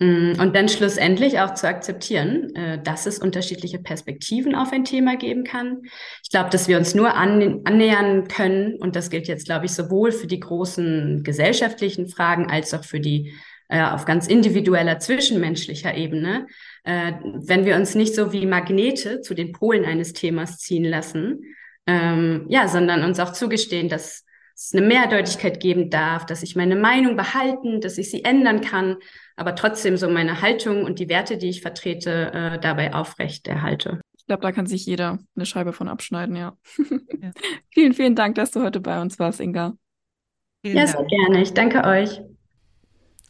Mm, 0.00 0.32
und 0.40 0.56
dann 0.56 0.68
schlussendlich 0.68 1.38
auch 1.38 1.54
zu 1.54 1.68
akzeptieren, 1.68 2.54
äh, 2.56 2.82
dass 2.82 3.06
es 3.06 3.20
unterschiedliche 3.20 3.78
Perspektiven 3.78 4.56
auf 4.56 4.72
ein 4.72 4.84
Thema 4.84 5.16
geben 5.16 5.44
kann. 5.44 5.82
Ich 6.22 6.30
glaube, 6.30 6.50
dass 6.50 6.66
wir 6.66 6.78
uns 6.78 6.94
nur 6.94 7.14
annähern 7.14 8.26
können, 8.26 8.74
und 8.80 8.96
das 8.96 9.08
gilt 9.10 9.28
jetzt, 9.28 9.46
glaube 9.46 9.66
ich, 9.66 9.72
sowohl 9.72 10.10
für 10.10 10.26
die 10.26 10.40
großen 10.40 11.22
gesellschaftlichen 11.22 12.08
Fragen 12.08 12.50
als 12.50 12.74
auch 12.74 12.84
für 12.84 12.98
die 12.98 13.34
äh, 13.68 13.82
auf 13.82 14.04
ganz 14.04 14.26
individueller, 14.26 14.98
zwischenmenschlicher 14.98 15.94
Ebene, 15.94 16.48
äh, 16.82 17.12
wenn 17.22 17.64
wir 17.64 17.76
uns 17.76 17.94
nicht 17.94 18.14
so 18.14 18.32
wie 18.32 18.46
Magnete 18.46 19.20
zu 19.20 19.34
den 19.34 19.52
Polen 19.52 19.84
eines 19.84 20.12
Themas 20.12 20.58
ziehen 20.58 20.84
lassen, 20.84 21.40
ähm, 21.86 22.46
ja, 22.48 22.66
sondern 22.66 23.04
uns 23.04 23.20
auch 23.20 23.32
zugestehen, 23.32 23.88
dass 23.88 24.23
es 24.54 24.72
eine 24.72 24.86
Mehrdeutigkeit 24.86 25.60
geben 25.60 25.90
darf, 25.90 26.26
dass 26.26 26.42
ich 26.42 26.56
meine 26.56 26.76
Meinung 26.76 27.16
behalten, 27.16 27.80
dass 27.80 27.98
ich 27.98 28.10
sie 28.10 28.24
ändern 28.24 28.60
kann, 28.60 28.96
aber 29.36 29.54
trotzdem 29.56 29.96
so 29.96 30.08
meine 30.08 30.42
Haltung 30.42 30.84
und 30.84 30.98
die 30.98 31.08
Werte, 31.08 31.38
die 31.38 31.48
ich 31.48 31.60
vertrete, 31.60 32.32
äh, 32.32 32.60
dabei 32.60 32.94
aufrecht 32.94 33.48
erhalte. 33.48 34.00
Ich 34.16 34.26
glaube, 34.26 34.42
da 34.42 34.52
kann 34.52 34.66
sich 34.66 34.86
jeder 34.86 35.18
eine 35.36 35.44
Scheibe 35.44 35.72
von 35.72 35.88
abschneiden, 35.88 36.36
ja. 36.36 36.56
ja. 36.78 37.32
vielen, 37.70 37.92
vielen 37.92 38.14
Dank, 38.14 38.36
dass 38.36 38.52
du 38.52 38.62
heute 38.62 38.80
bei 38.80 39.00
uns 39.00 39.18
warst, 39.18 39.40
Inga. 39.40 39.76
Vielen 40.62 40.78
ja, 40.78 40.86
sehr 40.86 41.04
gerne. 41.04 41.42
Ich 41.42 41.52
danke 41.52 41.84
euch. 41.84 42.22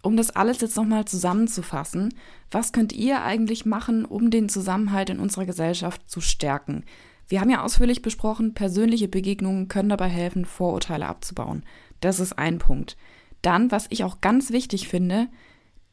Um 0.02 0.18
das 0.18 0.30
alles 0.30 0.60
jetzt 0.60 0.76
nochmal 0.76 1.06
zusammenzufassen, 1.06 2.14
was 2.50 2.72
könnt 2.72 2.92
ihr 2.92 3.22
eigentlich 3.22 3.64
machen, 3.64 4.04
um 4.04 4.30
den 4.30 4.50
Zusammenhalt 4.50 5.08
in 5.08 5.18
unserer 5.18 5.46
Gesellschaft 5.46 6.08
zu 6.08 6.20
stärken? 6.20 6.84
Wir 7.28 7.40
haben 7.40 7.50
ja 7.50 7.62
ausführlich 7.62 8.02
besprochen, 8.02 8.54
persönliche 8.54 9.08
Begegnungen 9.08 9.68
können 9.68 9.88
dabei 9.88 10.08
helfen, 10.08 10.44
Vorurteile 10.44 11.06
abzubauen. 11.06 11.64
Das 12.00 12.20
ist 12.20 12.38
ein 12.38 12.58
Punkt. 12.58 12.96
Dann, 13.42 13.70
was 13.70 13.86
ich 13.90 14.04
auch 14.04 14.20
ganz 14.20 14.50
wichtig 14.50 14.88
finde, 14.88 15.28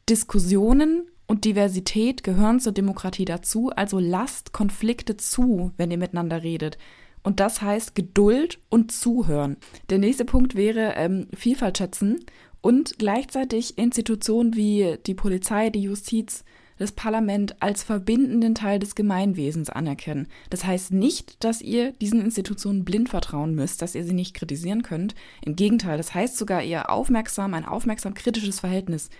Diskussionen 0.08 1.06
und 1.26 1.44
Diversität 1.44 2.22
gehören 2.24 2.60
zur 2.60 2.72
Demokratie 2.72 3.24
dazu, 3.24 3.70
also 3.70 3.98
lasst 3.98 4.52
Konflikte 4.52 5.16
zu, 5.16 5.72
wenn 5.76 5.90
ihr 5.90 5.98
miteinander 5.98 6.42
redet. 6.42 6.76
Und 7.22 7.40
das 7.40 7.62
heißt 7.62 7.94
Geduld 7.94 8.58
und 8.68 8.90
Zuhören. 8.90 9.56
Der 9.90 9.98
nächste 9.98 10.24
Punkt 10.24 10.54
wäre 10.56 10.94
ähm, 10.96 11.28
Vielfalt 11.34 11.78
schätzen 11.78 12.24
und 12.60 12.98
gleichzeitig 12.98 13.78
Institutionen 13.78 14.56
wie 14.56 14.98
die 15.06 15.14
Polizei, 15.14 15.70
die 15.70 15.82
Justiz, 15.82 16.44
das 16.82 16.92
Parlament 16.92 17.62
als 17.62 17.82
verbindenden 17.82 18.54
Teil 18.54 18.78
des 18.78 18.94
Gemeinwesens 18.94 19.70
anerkennen. 19.70 20.26
Das 20.50 20.64
heißt 20.64 20.92
nicht, 20.92 21.42
dass 21.44 21.62
ihr 21.62 21.92
diesen 21.92 22.20
Institutionen 22.20 22.84
blind 22.84 23.08
vertrauen 23.08 23.54
müsst, 23.54 23.80
dass 23.82 23.94
ihr 23.94 24.04
sie 24.04 24.12
nicht 24.12 24.34
kritisieren 24.34 24.82
könnt. 24.82 25.14
Im 25.42 25.56
Gegenteil, 25.56 25.96
das 25.96 26.12
heißt 26.12 26.36
sogar 26.36 26.62
eher 26.62 26.90
aufmerksam, 26.90 27.54
ein 27.54 27.64
aufmerksam 27.64 28.14
kritisches 28.14 28.60
Verhältnis 28.60 29.10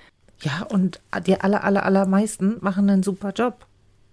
ja, 0.40 0.66
und 0.68 1.00
die 1.26 1.40
aller, 1.40 1.62
aller, 1.64 1.84
allermeisten 1.84 2.56
machen 2.60 2.90
einen 2.90 3.02
super 3.02 3.32
Job. 3.32 3.66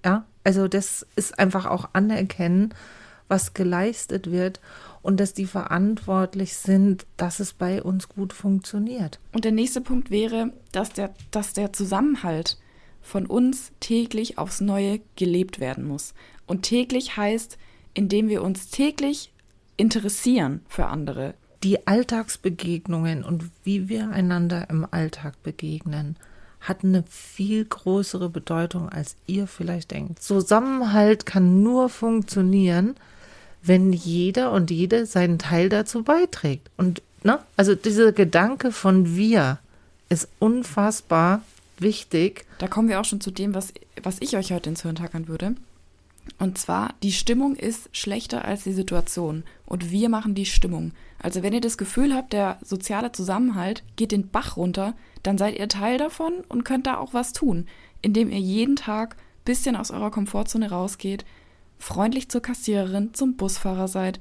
Ja, 0.05 0.25
also 0.43 0.67
das 0.67 1.05
ist 1.15 1.37
einfach 1.39 1.65
auch 1.65 1.89
anerkennen, 1.93 2.73
was 3.27 3.53
geleistet 3.53 4.31
wird 4.31 4.59
und 5.01 5.19
dass 5.19 5.33
die 5.33 5.45
verantwortlich 5.45 6.55
sind, 6.55 7.05
dass 7.17 7.39
es 7.39 7.53
bei 7.53 7.81
uns 7.81 8.09
gut 8.09 8.33
funktioniert. 8.33 9.19
Und 9.33 9.45
der 9.45 9.51
nächste 9.51 9.81
Punkt 9.81 10.11
wäre, 10.11 10.53
dass 10.71 10.93
der, 10.93 11.13
dass 11.31 11.53
der 11.53 11.73
Zusammenhalt 11.73 12.57
von 13.01 13.25
uns 13.25 13.71
täglich 13.79 14.37
aufs 14.37 14.61
Neue 14.61 15.01
gelebt 15.15 15.59
werden 15.59 15.87
muss. 15.87 16.13
Und 16.47 16.63
täglich 16.63 17.17
heißt, 17.17 17.57
indem 17.93 18.29
wir 18.29 18.43
uns 18.43 18.69
täglich 18.69 19.31
interessieren 19.77 20.61
für 20.67 20.87
andere, 20.87 21.33
die 21.63 21.87
Alltagsbegegnungen 21.87 23.23
und 23.23 23.49
wie 23.63 23.89
wir 23.89 24.09
einander 24.09 24.69
im 24.69 24.87
Alltag 24.89 25.41
begegnen, 25.43 26.15
hat 26.61 26.83
eine 26.83 27.03
viel 27.09 27.65
größere 27.65 28.29
Bedeutung, 28.29 28.89
als 28.89 29.15
ihr 29.27 29.47
vielleicht 29.47 29.91
denkt. 29.91 30.21
Zusammenhalt 30.21 31.25
kann 31.25 31.63
nur 31.63 31.89
funktionieren, 31.89 32.95
wenn 33.61 33.93
jeder 33.93 34.51
und 34.51 34.71
jede 34.71 35.05
seinen 35.05 35.39
Teil 35.39 35.69
dazu 35.69 36.03
beiträgt. 36.03 36.69
Und 36.77 37.01
ne, 37.23 37.39
also 37.55 37.75
dieser 37.75 38.11
Gedanke 38.11 38.71
von 38.71 39.15
wir 39.15 39.59
ist 40.09 40.27
unfassbar 40.39 41.41
wichtig. 41.81 42.45
Da 42.57 42.67
kommen 42.67 42.89
wir 42.89 42.99
auch 42.99 43.05
schon 43.05 43.21
zu 43.21 43.31
dem, 43.31 43.53
was, 43.53 43.73
was 44.01 44.17
ich 44.21 44.37
euch 44.37 44.51
heute 44.51 44.69
ins 44.69 44.81
Hirn 44.81 44.95
tackern 44.95 45.27
würde. 45.27 45.55
Und 46.37 46.57
zwar, 46.57 46.93
die 47.01 47.11
Stimmung 47.11 47.55
ist 47.55 47.89
schlechter 47.91 48.45
als 48.45 48.63
die 48.63 48.73
Situation. 48.73 49.43
Und 49.65 49.91
wir 49.91 50.09
machen 50.09 50.35
die 50.35 50.45
Stimmung. 50.45 50.91
Also 51.17 51.43
wenn 51.43 51.53
ihr 51.53 51.61
das 51.61 51.77
Gefühl 51.77 52.13
habt, 52.13 52.33
der 52.33 52.59
soziale 52.63 53.11
Zusammenhalt 53.11 53.83
geht 53.95 54.11
den 54.11 54.29
Bach 54.29 54.57
runter, 54.57 54.93
dann 55.23 55.37
seid 55.37 55.57
ihr 55.57 55.67
Teil 55.67 55.97
davon 55.97 56.43
und 56.47 56.63
könnt 56.63 56.87
da 56.87 56.97
auch 56.97 57.13
was 57.13 57.33
tun, 57.33 57.67
indem 58.01 58.29
ihr 58.29 58.39
jeden 58.39 58.75
Tag 58.75 59.15
ein 59.15 59.45
bisschen 59.45 59.75
aus 59.75 59.91
eurer 59.91 60.11
Komfortzone 60.11 60.69
rausgeht, 60.69 61.25
freundlich 61.77 62.29
zur 62.29 62.41
Kassiererin, 62.41 63.13
zum 63.13 63.35
Busfahrer 63.35 63.87
seid, 63.87 64.19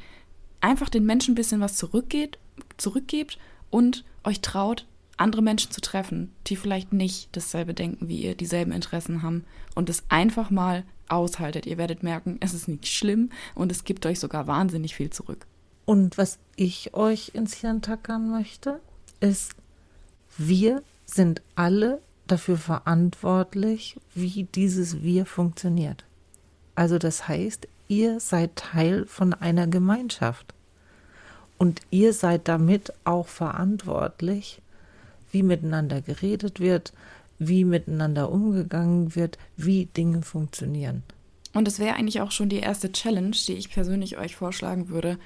einfach 0.61 0.88
den 0.88 1.05
Menschen 1.05 1.33
ein 1.33 1.37
bisschen 1.37 1.61
was 1.61 1.77
zurückgeht, 1.77 2.38
zurückgebt 2.79 3.38
und 3.71 4.05
euch 4.25 4.40
traut, 4.40 4.87
andere 5.18 5.42
Menschen 5.42 5.70
zu 5.70 5.81
treffen, 5.81 6.33
die 6.46 6.57
vielleicht 6.57 6.92
nicht 6.92 7.28
dasselbe 7.33 7.74
denken 7.74 8.09
wie 8.09 8.22
ihr, 8.22 8.35
dieselben 8.35 8.72
Interessen 8.72 9.22
haben 9.22 9.44
und 9.74 9.90
es 9.90 10.04
einfach 10.09 10.50
mal 10.50 10.85
aushaltet. 11.09 11.66
Ihr 11.66 11.78
werdet 11.78 12.02
merken, 12.02 12.38
es 12.40 12.54
ist 12.54 12.68
nicht 12.68 12.87
schlimm 12.87 13.31
und 13.54 13.72
es 13.72 13.85
gibt 13.85 14.07
euch 14.07 14.20
sogar 14.20 14.46
wahnsinnig 14.46 14.94
viel 14.94 15.11
zurück. 15.11 15.46
Und 15.85 16.18
was 16.18 16.38
ich 16.57 16.94
euch 16.94 17.31
ins 17.35 17.54
Hirn 17.54 17.83
tackern 17.83 18.31
möchte, 18.31 18.81
ist, 19.20 19.54
wir 20.37 20.83
sind 21.07 21.42
alle 21.54 22.00
dafür 22.26 22.59
verantwortlich, 22.59 23.96
wie 24.14 24.44
dieses 24.44 25.02
Wir 25.02 25.24
funktioniert. 25.26 26.04
Also 26.74 26.98
das 26.98 27.26
heißt, 27.26 27.66
ihr 27.88 28.20
seid 28.20 28.54
Teil 28.57 29.07
von 29.07 29.33
einer 29.35 29.66
Gemeinschaft. 29.66 30.54
Und 31.57 31.81
ihr 31.90 32.12
seid 32.12 32.46
damit 32.46 32.92
auch 33.04 33.26
verantwortlich, 33.26 34.62
wie 35.30 35.42
miteinander 35.42 36.00
geredet 36.00 36.60
wird, 36.60 36.92
wie 37.38 37.64
miteinander 37.64 38.30
umgegangen 38.30 39.14
wird, 39.14 39.38
wie 39.56 39.86
Dinge 39.86 40.22
funktionieren. 40.22 41.02
Und 41.54 41.66
es 41.66 41.78
wäre 41.78 41.94
eigentlich 41.94 42.20
auch 42.20 42.30
schon 42.30 42.48
die 42.48 42.58
erste 42.58 42.92
Challenge, 42.92 43.36
die 43.46 43.54
ich 43.54 43.70
persönlich 43.70 44.18
euch 44.18 44.36
vorschlagen 44.36 44.88
würde. 44.88 45.18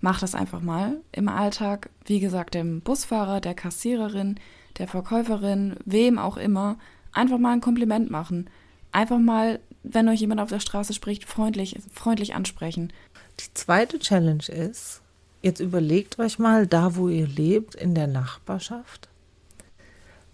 Macht 0.00 0.22
das 0.22 0.34
einfach 0.34 0.60
mal 0.60 0.96
im 1.12 1.28
Alltag. 1.28 1.90
Wie 2.04 2.20
gesagt, 2.20 2.54
dem 2.54 2.80
Busfahrer, 2.80 3.40
der 3.40 3.54
Kassiererin, 3.54 4.36
der 4.78 4.88
Verkäuferin, 4.88 5.76
wem 5.84 6.18
auch 6.18 6.36
immer, 6.36 6.78
einfach 7.12 7.38
mal 7.38 7.52
ein 7.52 7.60
Kompliment 7.60 8.10
machen. 8.10 8.48
Einfach 8.92 9.18
mal, 9.18 9.60
wenn 9.82 10.08
euch 10.08 10.20
jemand 10.20 10.40
auf 10.40 10.48
der 10.48 10.60
Straße 10.60 10.94
spricht, 10.94 11.24
freundlich, 11.24 11.78
freundlich 11.92 12.34
ansprechen. 12.34 12.92
Die 13.40 13.54
zweite 13.54 13.98
Challenge 13.98 14.44
ist, 14.48 15.02
jetzt 15.42 15.60
überlegt 15.60 16.18
euch 16.18 16.38
mal, 16.38 16.66
da 16.66 16.96
wo 16.96 17.08
ihr 17.08 17.26
lebt, 17.26 17.74
in 17.74 17.94
der 17.94 18.06
Nachbarschaft, 18.06 19.08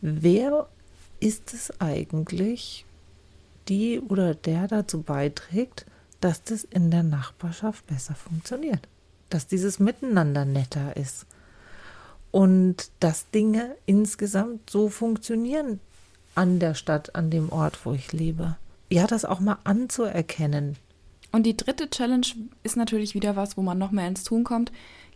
wer 0.03 0.69
ist 1.21 1.55
es 1.55 1.81
eigentlich, 1.81 2.85
die 3.69 4.01
oder 4.01 4.35
der 4.35 4.69
dazu 4.69 5.01
beiträgt, 5.01 5.87
dass 6.21 6.43
das 6.43 6.65
in 6.65 6.91
der 6.91 7.03
Nachbarschaft 7.03 7.87
besser 7.87 8.15
funktioniert, 8.15 8.87
dass 9.31 9.47
dieses 9.47 9.79
Miteinander 9.79 10.45
netter 10.45 10.97
ist 10.97 11.27
und 12.31 12.91
dass 13.01 13.31
Dinge 13.31 13.77
insgesamt 13.87 14.69
so 14.69 14.89
funktionieren 14.89 15.81
an 16.35 16.59
der 16.59 16.75
Stadt, 16.75 17.15
an 17.15 17.31
dem 17.31 17.51
Ort, 17.51 17.85
wo 17.85 17.93
ich 17.93 18.13
lebe. 18.13 18.57
Ja, 18.91 19.07
das 19.07 19.25
auch 19.25 19.41
mal 19.41 19.59
anzuerkennen. 19.65 20.77
Und 21.31 21.45
die 21.45 21.57
dritte 21.57 21.89
Challenge 21.89 22.27
ist 22.63 22.77
natürlich 22.77 23.15
wieder 23.15 23.37
was, 23.37 23.57
wo 23.57 23.63
man 23.63 23.79
noch 23.79 23.91
mehr 23.91 24.09
ins 24.09 24.25
Tun 24.25 24.45
kommt. 24.45 24.73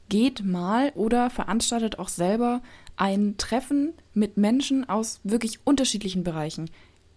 Geht 0.08 0.44
mal 0.44 0.92
oder 0.94 1.30
veranstaltet 1.30 1.98
auch 1.98 2.08
selber 2.08 2.62
ein 2.96 3.36
Treffen 3.38 3.92
mit 4.14 4.36
Menschen 4.36 4.88
aus 4.88 5.20
wirklich 5.22 5.60
unterschiedlichen 5.64 6.24
Bereichen, 6.24 6.70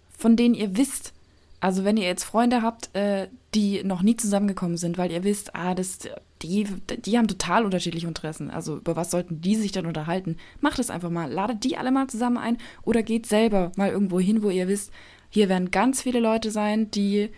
von 0.09 0.35
denen 0.35 0.53
ihr 0.53 0.77
wisst, 0.77 1.13
also 1.61 1.83
wenn 1.83 1.97
ihr 1.97 2.05
jetzt 2.05 2.23
Freunde 2.23 2.61
habt, 2.61 2.93
äh, 2.95 3.27
die 3.53 3.83
noch 3.83 4.01
nie 4.01 4.15
zusammengekommen 4.15 4.77
sind, 4.77 4.97
weil 4.97 5.11
ihr 5.11 5.23
wisst, 5.23 5.55
ah, 5.55 5.75
das, 5.75 5.99
die, 6.41 6.67
die 7.05 7.17
haben 7.17 7.27
total 7.27 7.65
unterschiedliche 7.65 8.07
Interessen. 8.07 8.49
Also 8.49 8.77
über 8.77 8.95
was 8.95 9.11
sollten 9.11 9.41
die 9.41 9.55
sich 9.55 9.71
dann 9.71 9.85
unterhalten? 9.85 10.37
Macht 10.61 10.79
es 10.79 10.89
einfach 10.89 11.09
mal. 11.09 11.31
Ladet 11.31 11.63
die 11.63 11.77
alle 11.77 11.91
mal 11.91 12.07
zusammen 12.07 12.37
ein 12.37 12.57
oder 12.83 13.03
geht 13.03 13.25
selber 13.25 13.71
mal 13.75 13.89
irgendwo 13.89 14.19
hin, 14.19 14.41
wo 14.43 14.49
ihr 14.49 14.67
wisst, 14.67 14.91
hier 15.29 15.49
werden 15.49 15.71
ganz 15.71 16.01
viele 16.01 16.19
Leute 16.19 16.49
sein, 16.51 16.91
die 16.91 17.29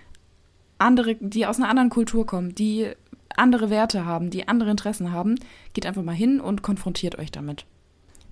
andere, 0.77 1.15
die 1.15 1.45
aus 1.45 1.57
einer 1.57 1.69
anderen 1.69 1.89
Kultur 1.89 2.25
kommen, 2.25 2.55
die 2.55 2.91
andere 3.35 3.69
Werte 3.69 4.05
haben, 4.05 4.29
die 4.29 4.47
andere 4.47 4.71
Interessen 4.71 5.11
haben, 5.11 5.35
geht 5.73 5.85
einfach 5.85 6.03
mal 6.03 6.15
hin 6.15 6.39
und 6.39 6.61
konfrontiert 6.61 7.17
euch 7.17 7.31
damit. 7.31 7.65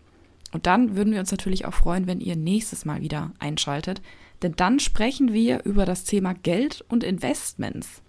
Und 0.52 0.66
dann 0.66 0.96
würden 0.96 1.12
wir 1.12 1.20
uns 1.20 1.30
natürlich 1.30 1.64
auch 1.66 1.74
freuen, 1.74 2.06
wenn 2.06 2.20
ihr 2.20 2.36
nächstes 2.36 2.84
Mal 2.84 3.00
wieder 3.00 3.32
einschaltet, 3.38 4.00
denn 4.42 4.54
dann 4.56 4.80
sprechen 4.80 5.32
wir 5.32 5.64
über 5.64 5.84
das 5.84 6.04
Thema 6.04 6.34
Geld 6.34 6.84
und 6.88 7.04
Investments. 7.04 8.02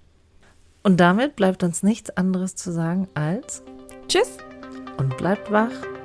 Und 0.84 1.00
damit 1.00 1.36
bleibt 1.36 1.64
uns 1.64 1.84
nichts 1.84 2.10
anderes 2.12 2.56
zu 2.56 2.72
sagen 2.72 3.08
als 3.14 3.64
Tschüss 4.08 4.38
und 4.98 5.18
bleibt 5.18 5.52
wach. 5.52 5.97